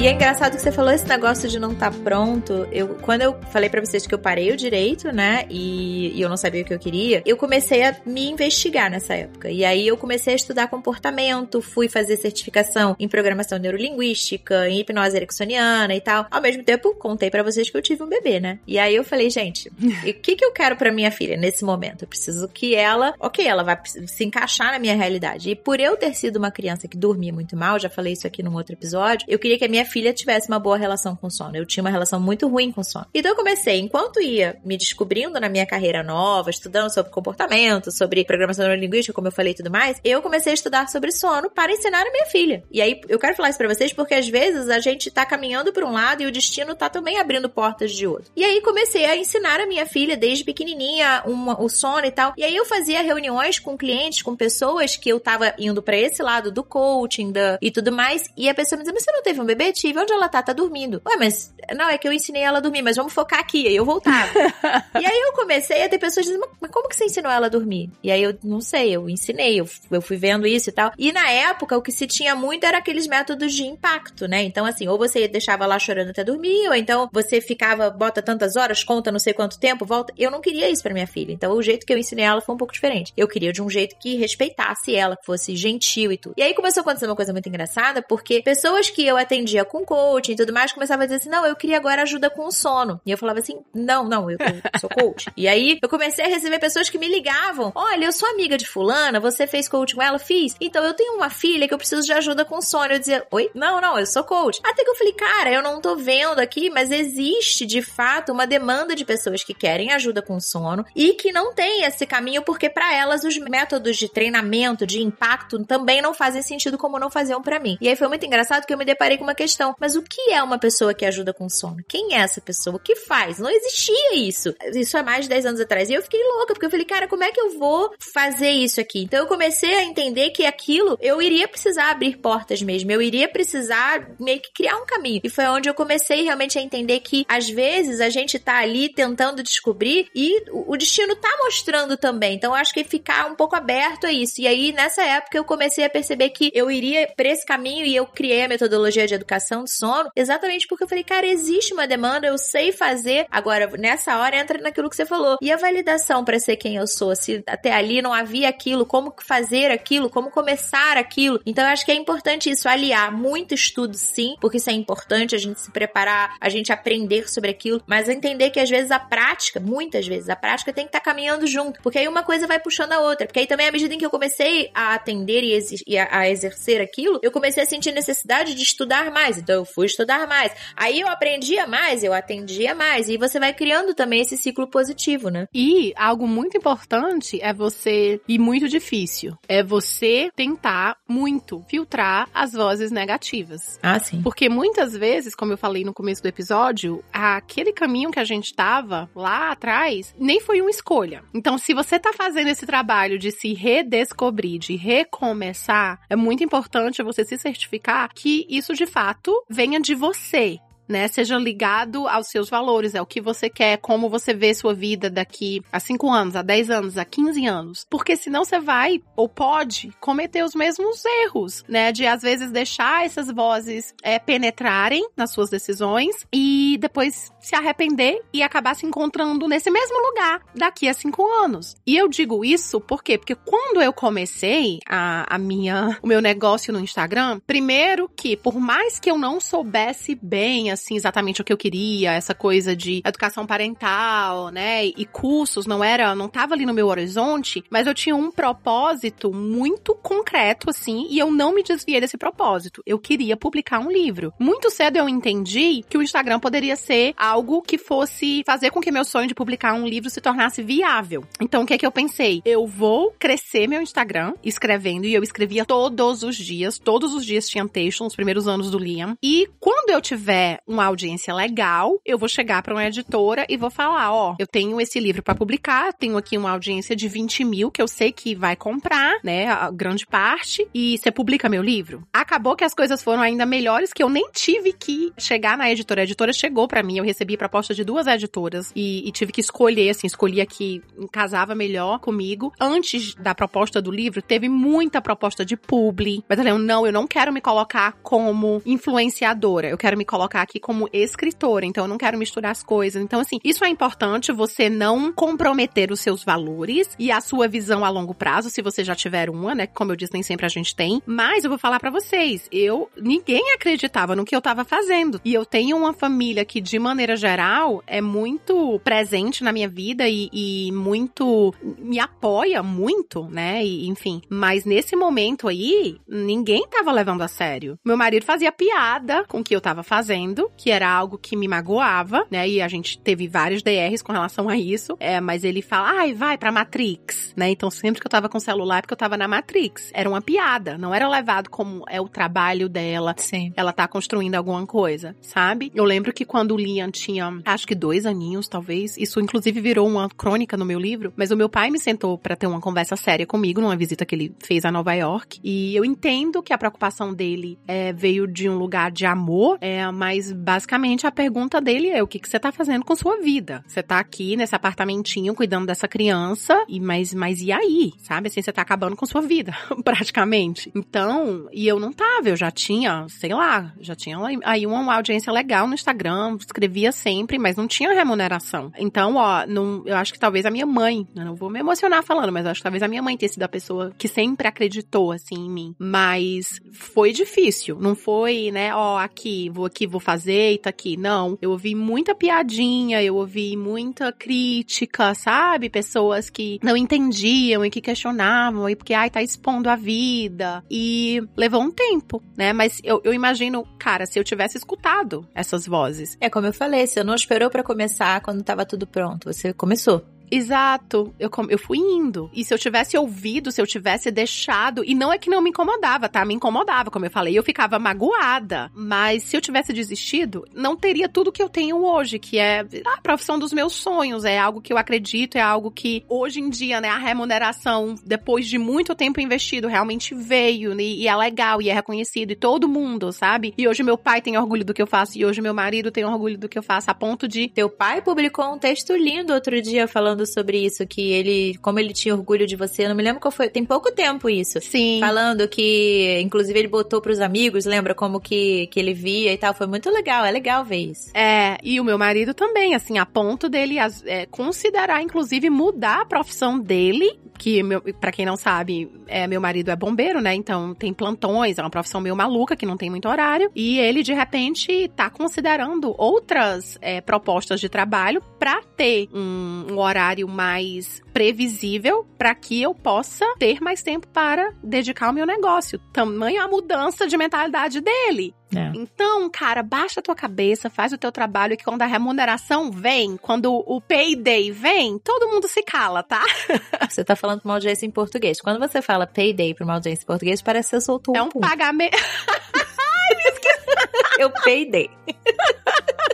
[0.00, 2.66] E é engraçado que você falou esse negócio de não estar tá pronto.
[2.72, 5.44] Eu, quando eu falei para vocês que eu parei o direito, né?
[5.50, 9.12] E, e, eu não sabia o que eu queria, eu comecei a me investigar nessa
[9.12, 9.50] época.
[9.50, 15.14] E aí eu comecei a estudar comportamento, fui fazer certificação em programação neurolinguística, em hipnose
[15.14, 16.26] ericksoniana e tal.
[16.30, 18.58] Ao mesmo tempo, contei para vocês que eu tive um bebê, né?
[18.66, 22.04] E aí eu falei, gente, o que, que eu quero para minha filha nesse momento?
[22.04, 25.50] Eu preciso que ela, ok, ela vai se encaixar na minha realidade.
[25.50, 28.42] E por eu ter sido uma criança que dormia muito mal, já falei isso aqui
[28.42, 31.56] num outro episódio, eu queria que a minha filha tivesse uma boa relação com sono.
[31.56, 33.06] Eu tinha uma relação muito ruim com sono.
[33.12, 38.24] Então eu comecei, enquanto ia me descobrindo na minha carreira nova, estudando sobre comportamento, sobre
[38.24, 41.72] programação neurolinguística, como eu falei e tudo mais, eu comecei a estudar sobre sono para
[41.72, 42.62] ensinar a minha filha.
[42.70, 45.72] E aí eu quero falar isso pra vocês porque às vezes a gente tá caminhando
[45.72, 48.30] por um lado e o destino tá também abrindo portas de outro.
[48.36, 52.32] E aí comecei a ensinar a minha filha desde pequenininha uma, o sono e tal.
[52.36, 56.22] E aí eu fazia reuniões com clientes, com pessoas que eu tava indo para esse
[56.22, 58.30] lado do coaching da, e tudo mais.
[58.36, 59.72] E a pessoa me dizia, mas você não teve um bebê?
[59.88, 60.42] Onde ela tá?
[60.42, 61.00] Tá dormindo.
[61.06, 63.66] Ué, mas não, é que eu ensinei ela a dormir, mas vamos focar aqui.
[63.66, 64.30] Aí eu voltava.
[65.00, 67.50] e aí eu comecei a ter pessoas dizendo, mas como que você ensinou ela a
[67.50, 67.90] dormir?
[68.02, 70.92] E aí eu não sei, eu ensinei, eu, eu fui vendo isso e tal.
[70.98, 74.42] E na época o que se tinha muito era aqueles métodos de impacto, né?
[74.42, 78.56] Então, assim, ou você deixava lá chorando até dormir, ou então você ficava, bota tantas
[78.56, 80.12] horas, conta não sei quanto tempo, volta.
[80.18, 81.32] Eu não queria isso para minha filha.
[81.32, 83.12] Então, o jeito que eu ensinei ela foi um pouco diferente.
[83.16, 86.34] Eu queria de um jeito que respeitasse ela, que fosse gentil e tudo.
[86.36, 89.84] E aí começou a acontecer uma coisa muito engraçada, porque pessoas que eu atendia com
[89.84, 92.50] coaching e tudo mais começavam a dizer assim: não, eu queria agora ajuda com o
[92.50, 93.00] sono.
[93.06, 95.30] E eu falava assim: não, não, eu, eu sou coach.
[95.36, 98.66] e aí eu comecei a receber pessoas que me ligavam: olha, eu sou amiga de
[98.66, 100.18] Fulana, você fez coach com ela?
[100.18, 100.56] Fiz.
[100.60, 102.92] Então eu tenho uma filha que eu preciso de ajuda com sono.
[102.92, 103.50] Eu dizia: oi?
[103.54, 104.60] Não, não, eu sou coach.
[104.64, 108.46] Até que eu falei: cara, eu não tô vendo aqui, mas existe de fato uma
[108.46, 112.68] demanda de pessoas que querem ajuda com sono e que não tem esse caminho porque
[112.68, 117.40] para elas os métodos de treinamento, de impacto também não fazem sentido como não faziam
[117.40, 117.78] para mim.
[117.80, 120.30] E aí foi muito engraçado que eu me deparei com uma questão: mas o que
[120.30, 121.84] é uma pessoa que ajuda com sono?
[121.88, 122.76] Quem é essa pessoa?
[122.76, 123.38] O que faz?
[123.38, 124.54] Não existia isso.
[124.74, 125.90] Isso há mais de 10 anos atrás.
[125.90, 128.80] E eu fiquei louca, porque eu falei, cara, como é que eu vou fazer isso
[128.80, 129.02] aqui?
[129.02, 132.90] Então eu comecei a entender que aquilo eu iria precisar abrir portas mesmo.
[132.90, 135.20] Eu iria precisar meio que criar um caminho.
[135.24, 138.92] E foi onde eu comecei realmente a entender que às vezes a gente tá ali
[138.92, 142.34] tentando descobrir e o destino tá mostrando também.
[142.34, 144.40] Então eu acho que ficar um pouco aberto a isso.
[144.40, 147.94] E aí nessa época eu comecei a perceber que eu iria para esse caminho e
[147.94, 151.86] eu criei a metodologia de educação de sono exatamente porque eu falei, cara, existe uma
[151.86, 153.26] demanda, eu sei fazer.
[153.30, 155.36] Agora, nessa hora entra naquilo que você falou.
[155.40, 157.14] E a validação para ser quem eu sou?
[157.14, 161.40] Se até ali não havia aquilo, como fazer aquilo, como começar aquilo.
[161.44, 165.34] Então eu acho que é importante isso, aliar muito estudo, sim, porque isso é importante,
[165.34, 168.98] a gente se preparar, a gente aprender sobre aquilo, mas entender que às vezes a
[168.98, 172.46] prática, muitas vezes, a prática tem que estar tá caminhando junto, porque aí uma coisa
[172.46, 173.26] vai puxando a outra.
[173.26, 176.28] Porque aí também, à medida em que eu comecei a atender e, e a, a
[176.28, 179.39] exercer aquilo, eu comecei a sentir necessidade de estudar mais.
[179.40, 180.52] Então eu fui estudar mais.
[180.76, 183.08] Aí eu aprendia mais, eu atendia mais.
[183.08, 185.46] E você vai criando também esse ciclo positivo, né?
[185.54, 192.52] E algo muito importante é você, e muito difícil, é você tentar muito filtrar as
[192.52, 193.78] vozes negativas.
[193.82, 194.22] Ah, sim.
[194.22, 198.54] Porque muitas vezes, como eu falei no começo do episódio, aquele caminho que a gente
[198.54, 201.22] tava lá atrás nem foi uma escolha.
[201.34, 207.02] Então, se você tá fazendo esse trabalho de se redescobrir, de recomeçar, é muito importante
[207.02, 210.58] você se certificar que isso de fato venha de você
[210.90, 211.06] né?
[211.08, 215.08] Seja ligado aos seus valores, é o que você quer, como você vê sua vida
[215.08, 217.86] daqui a 5 anos, a 10 anos, a 15 anos.
[217.88, 221.92] Porque senão você vai ou pode cometer os mesmos erros, né?
[221.92, 228.20] De às vezes deixar essas vozes é, penetrarem nas suas decisões e depois se arrepender
[228.32, 231.76] e acabar se encontrando nesse mesmo lugar daqui a 5 anos.
[231.86, 233.16] E eu digo isso por quê?
[233.16, 238.58] Porque quando eu comecei a, a minha, o meu negócio no Instagram, primeiro que por
[238.58, 243.02] mais que eu não soubesse bem, assim exatamente o que eu queria, essa coisa de
[243.04, 244.86] educação parental, né?
[244.86, 249.32] E cursos não era, não tava ali no meu horizonte, mas eu tinha um propósito
[249.32, 252.82] muito concreto assim, e eu não me desviei desse propósito.
[252.86, 254.32] Eu queria publicar um livro.
[254.38, 258.90] Muito cedo eu entendi que o Instagram poderia ser algo que fosse fazer com que
[258.90, 261.24] meu sonho de publicar um livro se tornasse viável.
[261.40, 262.42] Então o que é que eu pensei?
[262.44, 267.48] Eu vou crescer meu Instagram escrevendo e eu escrevia todos os dias, todos os dias
[267.48, 269.16] tinha texto nos primeiros anos do Liam.
[269.22, 273.70] E quando eu tiver uma audiência legal, eu vou chegar para uma editora e vou
[273.70, 277.70] falar: ó, eu tenho esse livro para publicar, tenho aqui uma audiência de 20 mil
[277.70, 279.48] que eu sei que vai comprar, né?
[279.48, 282.06] A grande parte, e você publica meu livro.
[282.12, 286.02] Acabou que as coisas foram ainda melhores, que eu nem tive que chegar na editora.
[286.02, 289.40] A editora chegou para mim, eu recebi proposta de duas editoras e, e tive que
[289.40, 292.52] escolher, assim, escolhi a que casava melhor comigo.
[292.60, 296.92] Antes da proposta do livro, teve muita proposta de publi, mas eu falei, não, eu
[296.92, 301.88] não quero me colocar como influenciadora, eu quero me colocar aqui como escritora, então eu
[301.88, 303.00] não quero misturar as coisas.
[303.00, 307.84] Então, assim, isso é importante, você não comprometer os seus valores e a sua visão
[307.84, 309.66] a longo prazo, se você já tiver uma, né?
[309.68, 311.00] Como eu disse, nem sempre a gente tem.
[311.06, 315.20] Mas eu vou falar para vocês, eu ninguém acreditava no que eu tava fazendo.
[315.24, 320.08] E eu tenho uma família que, de maneira geral, é muito presente na minha vida
[320.08, 323.64] e, e muito me apoia muito, né?
[323.64, 324.20] E, enfim.
[324.28, 327.78] Mas nesse momento aí, ninguém tava levando a sério.
[327.84, 331.48] Meu marido fazia piada com o que eu tava fazendo, que era algo que me
[331.48, 332.48] magoava, né?
[332.48, 334.96] E a gente teve vários DRs com relação a isso.
[335.00, 337.50] É, mas ele fala, ai, vai pra Matrix, né?
[337.50, 339.90] Então sempre que eu tava com o celular é porque eu tava na Matrix.
[339.92, 343.14] Era uma piada, não era levado como é o trabalho dela.
[343.18, 343.52] Sim.
[343.56, 345.70] Ela tá construindo alguma coisa, sabe?
[345.74, 349.86] Eu lembro que quando o Liam tinha, acho que dois aninhos, talvez, isso inclusive virou
[349.86, 352.96] uma crônica no meu livro, mas o meu pai me sentou para ter uma conversa
[352.96, 355.40] séria comigo numa visita que ele fez a Nova York.
[355.42, 359.90] E eu entendo que a preocupação dele é, veio de um lugar de amor, é,
[359.90, 363.64] mas basicamente a pergunta dele é o que, que você tá fazendo com sua vida?
[363.66, 367.92] Você tá aqui nesse apartamentinho cuidando dessa criança, e mas, mas e aí?
[367.98, 368.28] Sabe?
[368.28, 369.52] Assim, você tá acabando com sua vida,
[369.84, 370.70] praticamente.
[370.74, 375.32] Então, e eu não tava, eu já tinha, sei lá, já tinha aí uma audiência
[375.32, 378.72] legal no Instagram, escrevia sempre, mas não tinha remuneração.
[378.78, 382.02] Então, ó, não, eu acho que talvez a minha mãe, eu não vou me emocionar
[382.02, 385.12] falando, mas acho que talvez a minha mãe tenha sido a pessoa que sempre acreditou,
[385.12, 385.74] assim, em mim.
[385.78, 390.96] Mas foi difícil, não foi, né, ó, aqui, vou aqui, vou fazer e tá aqui.
[390.96, 395.68] Não, eu ouvi muita piadinha, eu ouvi muita crítica, sabe?
[395.70, 400.64] Pessoas que não entendiam e que questionavam, e porque, ai, tá expondo a vida.
[400.70, 402.52] E levou um tempo, né?
[402.52, 406.16] Mas eu, eu imagino, cara, se eu tivesse escutado essas vozes.
[406.20, 410.04] É como eu falei, você não esperou para começar quando tava tudo pronto, você começou.
[410.30, 411.12] Exato.
[411.18, 412.30] Eu, eu fui indo.
[412.32, 414.84] E se eu tivesse ouvido, se eu tivesse deixado.
[414.84, 416.24] E não é que não me incomodava, tá?
[416.24, 417.36] Me incomodava, como eu falei.
[417.36, 418.70] Eu ficava magoada.
[418.74, 423.00] Mas se eu tivesse desistido, não teria tudo que eu tenho hoje, que é a
[423.00, 424.24] profissão dos meus sonhos.
[424.24, 428.46] É algo que eu acredito, é algo que hoje em dia, né, a remuneração, depois
[428.46, 430.78] de muito tempo investido, realmente veio.
[430.80, 432.30] E, e é legal, e é reconhecido.
[432.30, 433.52] E todo mundo, sabe?
[433.58, 435.18] E hoje meu pai tem orgulho do que eu faço.
[435.18, 437.48] E hoje meu marido tem orgulho do que eu faço, a ponto de.
[437.48, 441.78] Teu pai publicou um texto lindo outro dia falando falando sobre isso, que ele, como
[441.78, 444.60] ele tinha orgulho de você, eu não me lembro qual foi, tem pouco tempo isso.
[444.60, 444.98] Sim.
[445.00, 449.54] Falando que, inclusive, ele botou pros amigos, lembra como que, que ele via e tal,
[449.54, 451.10] foi muito legal, é legal ver isso.
[451.14, 456.06] É, e o meu marido também, assim, a ponto dele é, considerar, inclusive, mudar a
[456.06, 457.62] profissão dele que
[457.98, 460.34] para quem não sabe, é, meu marido é bombeiro, né?
[460.34, 463.50] Então tem plantões, é uma profissão meio maluca que não tem muito horário.
[463.56, 469.78] E ele de repente tá considerando outras é, propostas de trabalho para ter um, um,
[469.78, 475.78] horário mais previsível para que eu possa ter mais tempo para dedicar ao meu negócio.
[475.92, 478.34] Tamanho a mudança de mentalidade dele.
[478.54, 478.72] É.
[478.74, 483.16] Então, cara, baixa a tua cabeça, faz o teu trabalho que quando a remuneração vem,
[483.16, 486.22] quando o payday vem, todo mundo se cala, tá?
[486.88, 488.40] Você tá falando pra uma audiência em português.
[488.40, 491.22] Quando você fala payday pra uma audiência em português, parece que você soltou um É
[491.22, 491.96] um pagamento.
[491.96, 493.70] Ai, me esqueci.
[494.18, 494.90] Eu payday.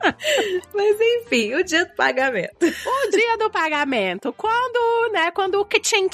[0.74, 2.56] Mas enfim, o dia do pagamento.
[2.62, 4.32] O dia do pagamento.
[4.32, 6.08] Quando, né, quando o kitchen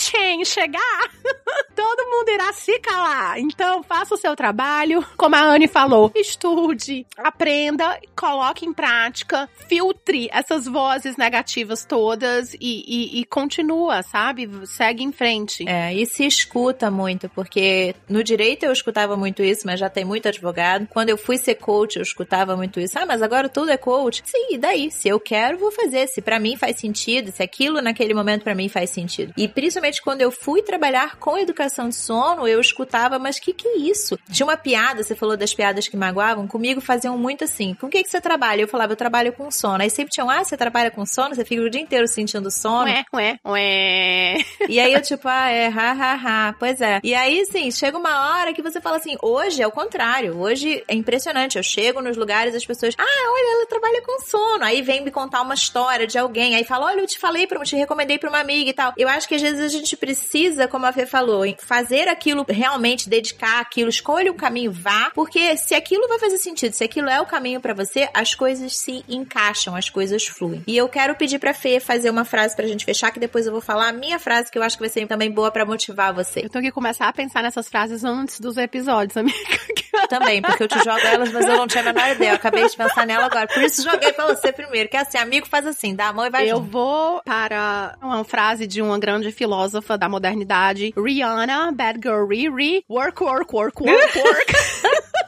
[0.44, 1.10] chegar,
[1.74, 3.38] todo mundo irá se calar.
[3.38, 5.04] Então, faça o seu trabalho.
[5.16, 12.58] Como a Anne falou, estude, aprenda, coloque em prática, filtre essas vozes negativas todas e,
[12.60, 14.48] e, e continua, sabe?
[14.66, 15.68] Segue em frente.
[15.68, 20.04] É, e se escuta muito, porque no direito eu escutava muito isso, mas já tem
[20.04, 20.86] muito advogado.
[20.88, 22.98] Quando eu fui ser coach, eu escutava muito isso.
[22.98, 24.20] Ah, mas agora tudo é coach.
[24.24, 24.90] Sim, e daí?
[24.90, 26.08] Se eu quero, vou fazer.
[26.08, 29.32] Se para mim faz sentido, se aquilo naquele momento para mim faz sentido.
[29.36, 33.68] E principalmente quando eu fui trabalhar com educação de sono, eu escutava, mas que que
[33.68, 34.18] é isso?
[34.32, 37.74] Tinha uma piada, você falou das piadas que magoavam, comigo faziam muito assim.
[37.74, 38.62] Com o que que você trabalha?
[38.62, 39.82] Eu falava, eu trabalho com sono.
[39.82, 41.36] Aí sempre tinham, ah, você trabalha com sono?
[41.36, 42.90] Você fica o dia inteiro sentindo sono?
[42.90, 44.36] Ué, ué, ué.
[44.68, 46.14] E aí eu tipo, ah, é, ha, ha,
[46.48, 46.52] ha.
[46.58, 46.98] Pois é.
[47.04, 50.36] E aí, sim, chega uma hora que você fala assim, hoje é o contrário.
[50.38, 51.56] Hoje é impressionante.
[51.56, 54.64] Eu chego nos lugares, as pessoas, ah, olha, ela trabalha com sono.
[54.64, 57.58] Aí vem me contar uma história de alguém, aí fala: olha, eu te falei, pra,
[57.64, 58.92] te recomendei pra uma amiga e tal.
[58.96, 63.08] Eu acho que às vezes a gente precisa, como a Fê falou, fazer aquilo realmente,
[63.08, 67.20] dedicar aquilo, escolha um caminho, vá, porque se aquilo vai fazer sentido, se aquilo é
[67.20, 70.62] o caminho para você, as coisas se encaixam, as coisas fluem.
[70.66, 73.52] E eu quero pedir pra Fê fazer uma frase pra gente fechar, que depois eu
[73.52, 76.12] vou falar a minha frase, que eu acho que vai ser também boa para motivar
[76.12, 76.40] você.
[76.44, 79.36] Eu tenho que começar a pensar nessas frases antes dos episódios, amiga.
[80.08, 82.30] Também, porque eu te jogo elas, mas eu não tinha a menor ideia.
[82.30, 83.46] Eu acabei de pensar nela agora.
[83.46, 84.88] Por isso joguei pra você primeiro.
[84.88, 86.70] Que é assim, amigo faz assim, dá a mão e vai Eu junto.
[86.70, 93.22] vou para uma frase de uma grande filósofa da modernidade, Rihanna, Bad Girl Riri, work,
[93.22, 94.52] work, work, work, work.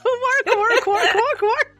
[0.05, 1.78] work, work, work, work, work.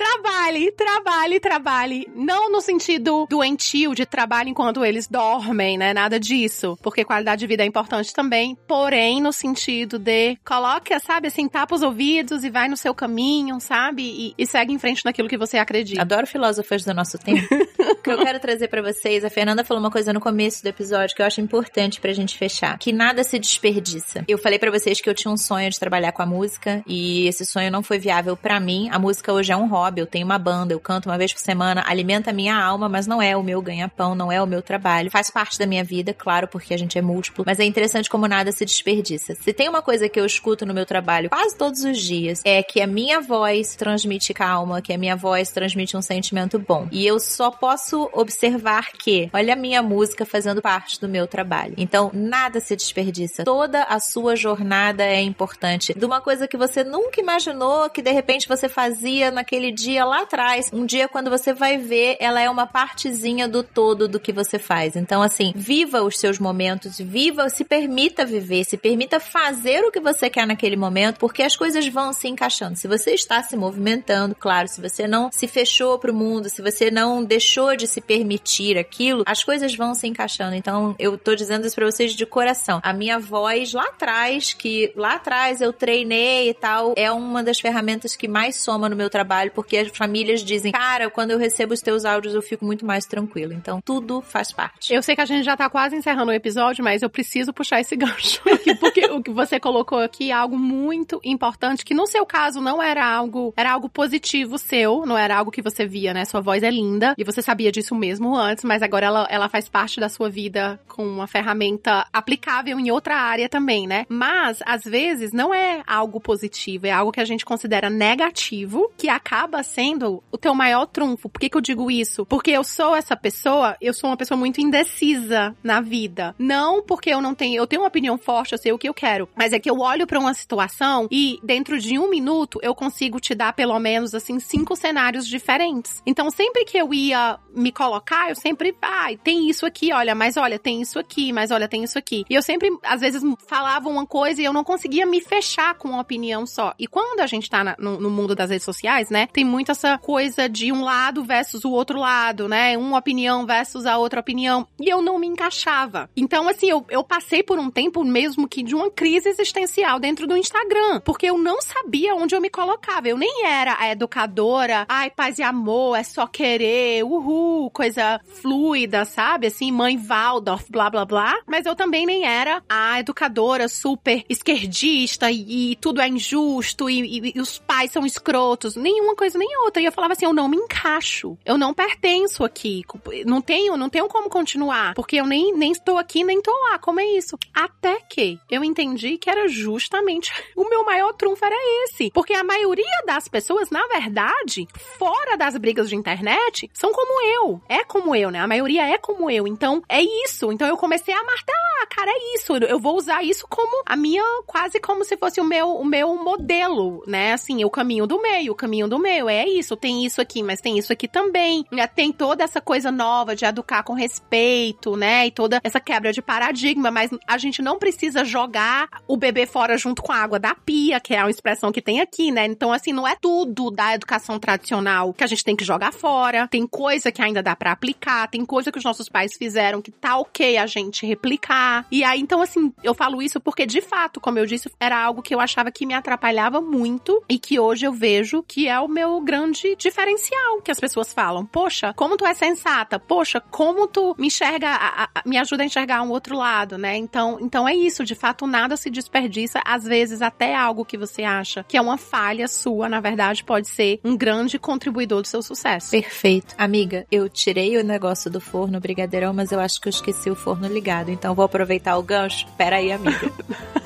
[0.00, 2.08] Trabalhe, trabalhe, trabalhe.
[2.16, 5.92] Não no sentido doentio de trabalho enquanto eles dormem, né?
[5.92, 6.78] Nada disso.
[6.80, 8.56] Porque qualidade de vida é importante também.
[8.66, 13.60] Porém, no sentido de coloque, sabe, assim, tapa os ouvidos e vai no seu caminho,
[13.60, 14.02] sabe?
[14.02, 16.00] E, e segue em frente naquilo que você acredita.
[16.00, 17.46] Adoro filósofos do nosso tempo.
[17.98, 20.68] o que eu quero trazer para vocês, a Fernanda falou uma coisa no começo do
[20.68, 24.24] episódio que eu acho importante pra gente fechar, que nada se desperdiça.
[24.28, 27.26] Eu falei para vocês que eu tinha um sonho de trabalhar com a música e
[27.26, 28.88] esse sonho não foi viável para mim.
[28.90, 31.40] A música hoje é um hobby, eu tenho uma banda, eu canto uma vez por
[31.40, 34.62] semana, alimenta a minha alma, mas não é o meu ganha-pão, não é o meu
[34.62, 35.10] trabalho.
[35.10, 38.26] Faz parte da minha vida, claro, porque a gente é múltiplo, mas é interessante como
[38.26, 39.34] nada se desperdiça.
[39.34, 42.62] Se tem uma coisa que eu escuto no meu trabalho quase todos os dias, é
[42.62, 46.88] que a minha voz transmite calma, que a minha voz transmite um sentimento bom.
[46.92, 47.79] E eu só posso
[48.12, 51.74] observar que, olha a minha música fazendo parte do meu trabalho.
[51.76, 53.44] Então, nada se desperdiça.
[53.44, 55.94] Toda a sua jornada é importante.
[55.94, 60.22] De uma coisa que você nunca imaginou que de repente você fazia naquele dia lá
[60.22, 64.32] atrás, um dia quando você vai ver, ela é uma partezinha do todo do que
[64.32, 64.96] você faz.
[64.96, 70.00] Então, assim, viva os seus momentos, viva, se permita viver, se permita fazer o que
[70.00, 72.76] você quer naquele momento, porque as coisas vão se encaixando.
[72.76, 76.90] Se você está se movimentando, claro, se você não se fechou pro mundo, se você
[76.90, 80.54] não deixou de se permitir aquilo, as coisas vão se encaixando.
[80.54, 82.80] Então, eu tô dizendo isso pra vocês de coração.
[82.82, 87.60] A minha voz lá atrás, que lá atrás eu treinei e tal, é uma das
[87.60, 91.74] ferramentas que mais soma no meu trabalho, porque as famílias dizem, cara, quando eu recebo
[91.74, 93.52] os teus áudios eu fico muito mais tranquilo.
[93.52, 94.92] Então, tudo faz parte.
[94.92, 97.80] Eu sei que a gente já tá quase encerrando o episódio, mas eu preciso puxar
[97.80, 102.06] esse gancho aqui, porque o que você colocou aqui é algo muito importante, que no
[102.06, 106.14] seu caso não era algo, era algo positivo seu, não era algo que você via,
[106.14, 106.24] né?
[106.24, 109.68] Sua voz é linda, e você sabia disso mesmo antes, mas agora ela, ela faz
[109.68, 114.06] parte da sua vida com uma ferramenta aplicável em outra área também, né?
[114.08, 119.10] Mas, às vezes, não é algo positivo, é algo que a gente considera negativo, que
[119.10, 121.28] acaba sendo o teu maior trunfo.
[121.28, 122.24] Por que, que eu digo isso?
[122.24, 126.34] Porque eu sou essa pessoa, eu sou uma pessoa muito indecisa na vida.
[126.38, 128.94] Não porque eu não tenho, eu tenho uma opinião forte, eu sei o que eu
[128.94, 132.74] quero, mas é que eu olho para uma situação e dentro de um minuto eu
[132.74, 136.02] consigo te dar pelo menos assim cinco cenários diferentes.
[136.06, 140.14] Então sempre que eu ia me colocar, eu sempre, ai, ah, tem isso aqui, olha,
[140.14, 142.24] mas olha, tem isso aqui, mas olha, tem isso aqui.
[142.28, 145.88] E eu sempre, às vezes, falava uma coisa e eu não conseguia me fechar com
[145.88, 146.74] uma opinião só.
[146.78, 149.70] E quando a gente tá na, no, no mundo das redes sociais, né, tem muito
[149.72, 152.76] essa coisa de um lado versus o outro lado, né?
[152.76, 154.66] Uma opinião versus a outra opinião.
[154.78, 156.08] E eu não me encaixava.
[156.16, 160.26] Então, assim, eu, eu passei por um tempo mesmo que de uma crise existencial dentro
[160.26, 161.00] do Instagram.
[161.04, 163.08] Porque eu não sabia onde eu me colocava.
[163.08, 167.39] Eu nem era a educadora, ai, paz e amor, é só querer, uhul,
[167.72, 169.46] coisa fluida, sabe?
[169.46, 171.38] Assim, mãe Waldorf, blá blá blá.
[171.46, 177.00] Mas eu também nem era a educadora super esquerdista e, e tudo é injusto e,
[177.00, 178.76] e, e os pais são escrotos.
[178.76, 179.82] Nenhuma coisa nem outra.
[179.82, 181.36] E eu falava assim, eu não me encaixo.
[181.44, 182.82] Eu não pertenço aqui.
[183.26, 184.94] Não tenho, não tenho como continuar.
[184.94, 186.78] Porque eu nem, nem estou aqui, nem estou lá.
[186.78, 187.36] Como é isso?
[187.54, 192.10] Até que eu entendi que era justamente o meu maior trunfo era esse.
[192.12, 194.66] Porque a maioria das pessoas, na verdade,
[194.98, 197.60] fora das brigas de internet, são como eu.
[197.68, 198.40] É como eu, né?
[198.40, 199.46] A maioria é como eu.
[199.46, 200.52] Então, é isso.
[200.52, 202.56] Então eu comecei a martelar, cara, é isso.
[202.56, 206.16] Eu vou usar isso como a minha, quase como se fosse o meu, o meu
[206.16, 207.32] modelo, né?
[207.32, 209.28] Assim, o caminho do meio, o caminho do meio.
[209.28, 211.64] É isso, tem isso aqui, mas tem isso aqui também.
[211.94, 215.26] Tem toda essa coisa nova de educar com respeito, né?
[215.26, 219.76] E toda essa quebra de paradigma, mas a gente não precisa jogar o bebê fora
[219.76, 222.46] junto com a água da pia, que é uma expressão que tem aqui, né?
[222.46, 226.48] Então, assim, não é tudo da educação tradicional que a gente tem que jogar fora.
[226.48, 229.82] Tem coisa que que ainda dá para aplicar, tem coisa que os nossos pais fizeram
[229.82, 231.86] que tá ok a gente replicar.
[231.90, 235.20] E aí, então, assim, eu falo isso porque, de fato, como eu disse, era algo
[235.20, 238.88] que eu achava que me atrapalhava muito e que hoje eu vejo que é o
[238.88, 241.44] meu grande diferencial que as pessoas falam.
[241.44, 242.98] Poxa, como tu é sensata?
[242.98, 246.96] Poxa, como tu me enxerga, a, a, me ajuda a enxergar um outro lado, né?
[246.96, 249.60] Então, então é isso, de fato, nada se desperdiça.
[249.62, 253.68] Às vezes, até algo que você acha que é uma falha sua, na verdade, pode
[253.68, 255.90] ser um grande contribuidor do seu sucesso.
[255.90, 256.54] Perfeito.
[256.56, 260.36] Amiga, eu tirei o negócio do forno brigadeirão, mas eu acho que eu esqueci o
[260.36, 261.10] forno ligado.
[261.10, 262.46] Então vou aproveitar o gancho.
[262.56, 263.30] Pera aí, amiga.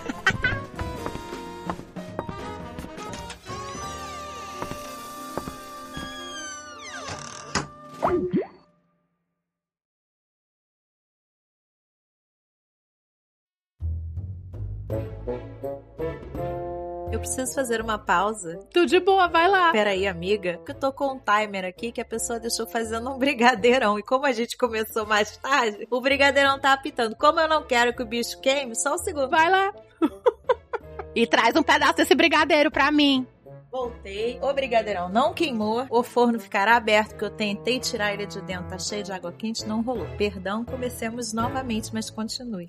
[17.15, 18.59] Eu preciso fazer uma pausa.
[18.73, 19.71] Tudo de boa, vai lá.
[19.71, 23.17] Peraí, amiga, que eu tô com um timer aqui que a pessoa deixou fazendo um
[23.17, 23.97] brigadeirão.
[23.97, 27.15] E como a gente começou mais tarde, o brigadeirão tá apitando.
[27.15, 29.31] Como eu não quero que o bicho queime, só um segundo.
[29.31, 29.73] Vai lá.
[31.15, 33.25] e traz um pedaço desse brigadeiro pra mim.
[33.71, 34.41] Voltei.
[34.43, 35.87] O brigadeirão não queimou.
[35.91, 38.71] O forno ficará aberto, que eu tentei tirar ele de dentro.
[38.71, 40.09] Tá cheio de água quente, não rolou.
[40.19, 42.69] Perdão, comecemos novamente, mas continue.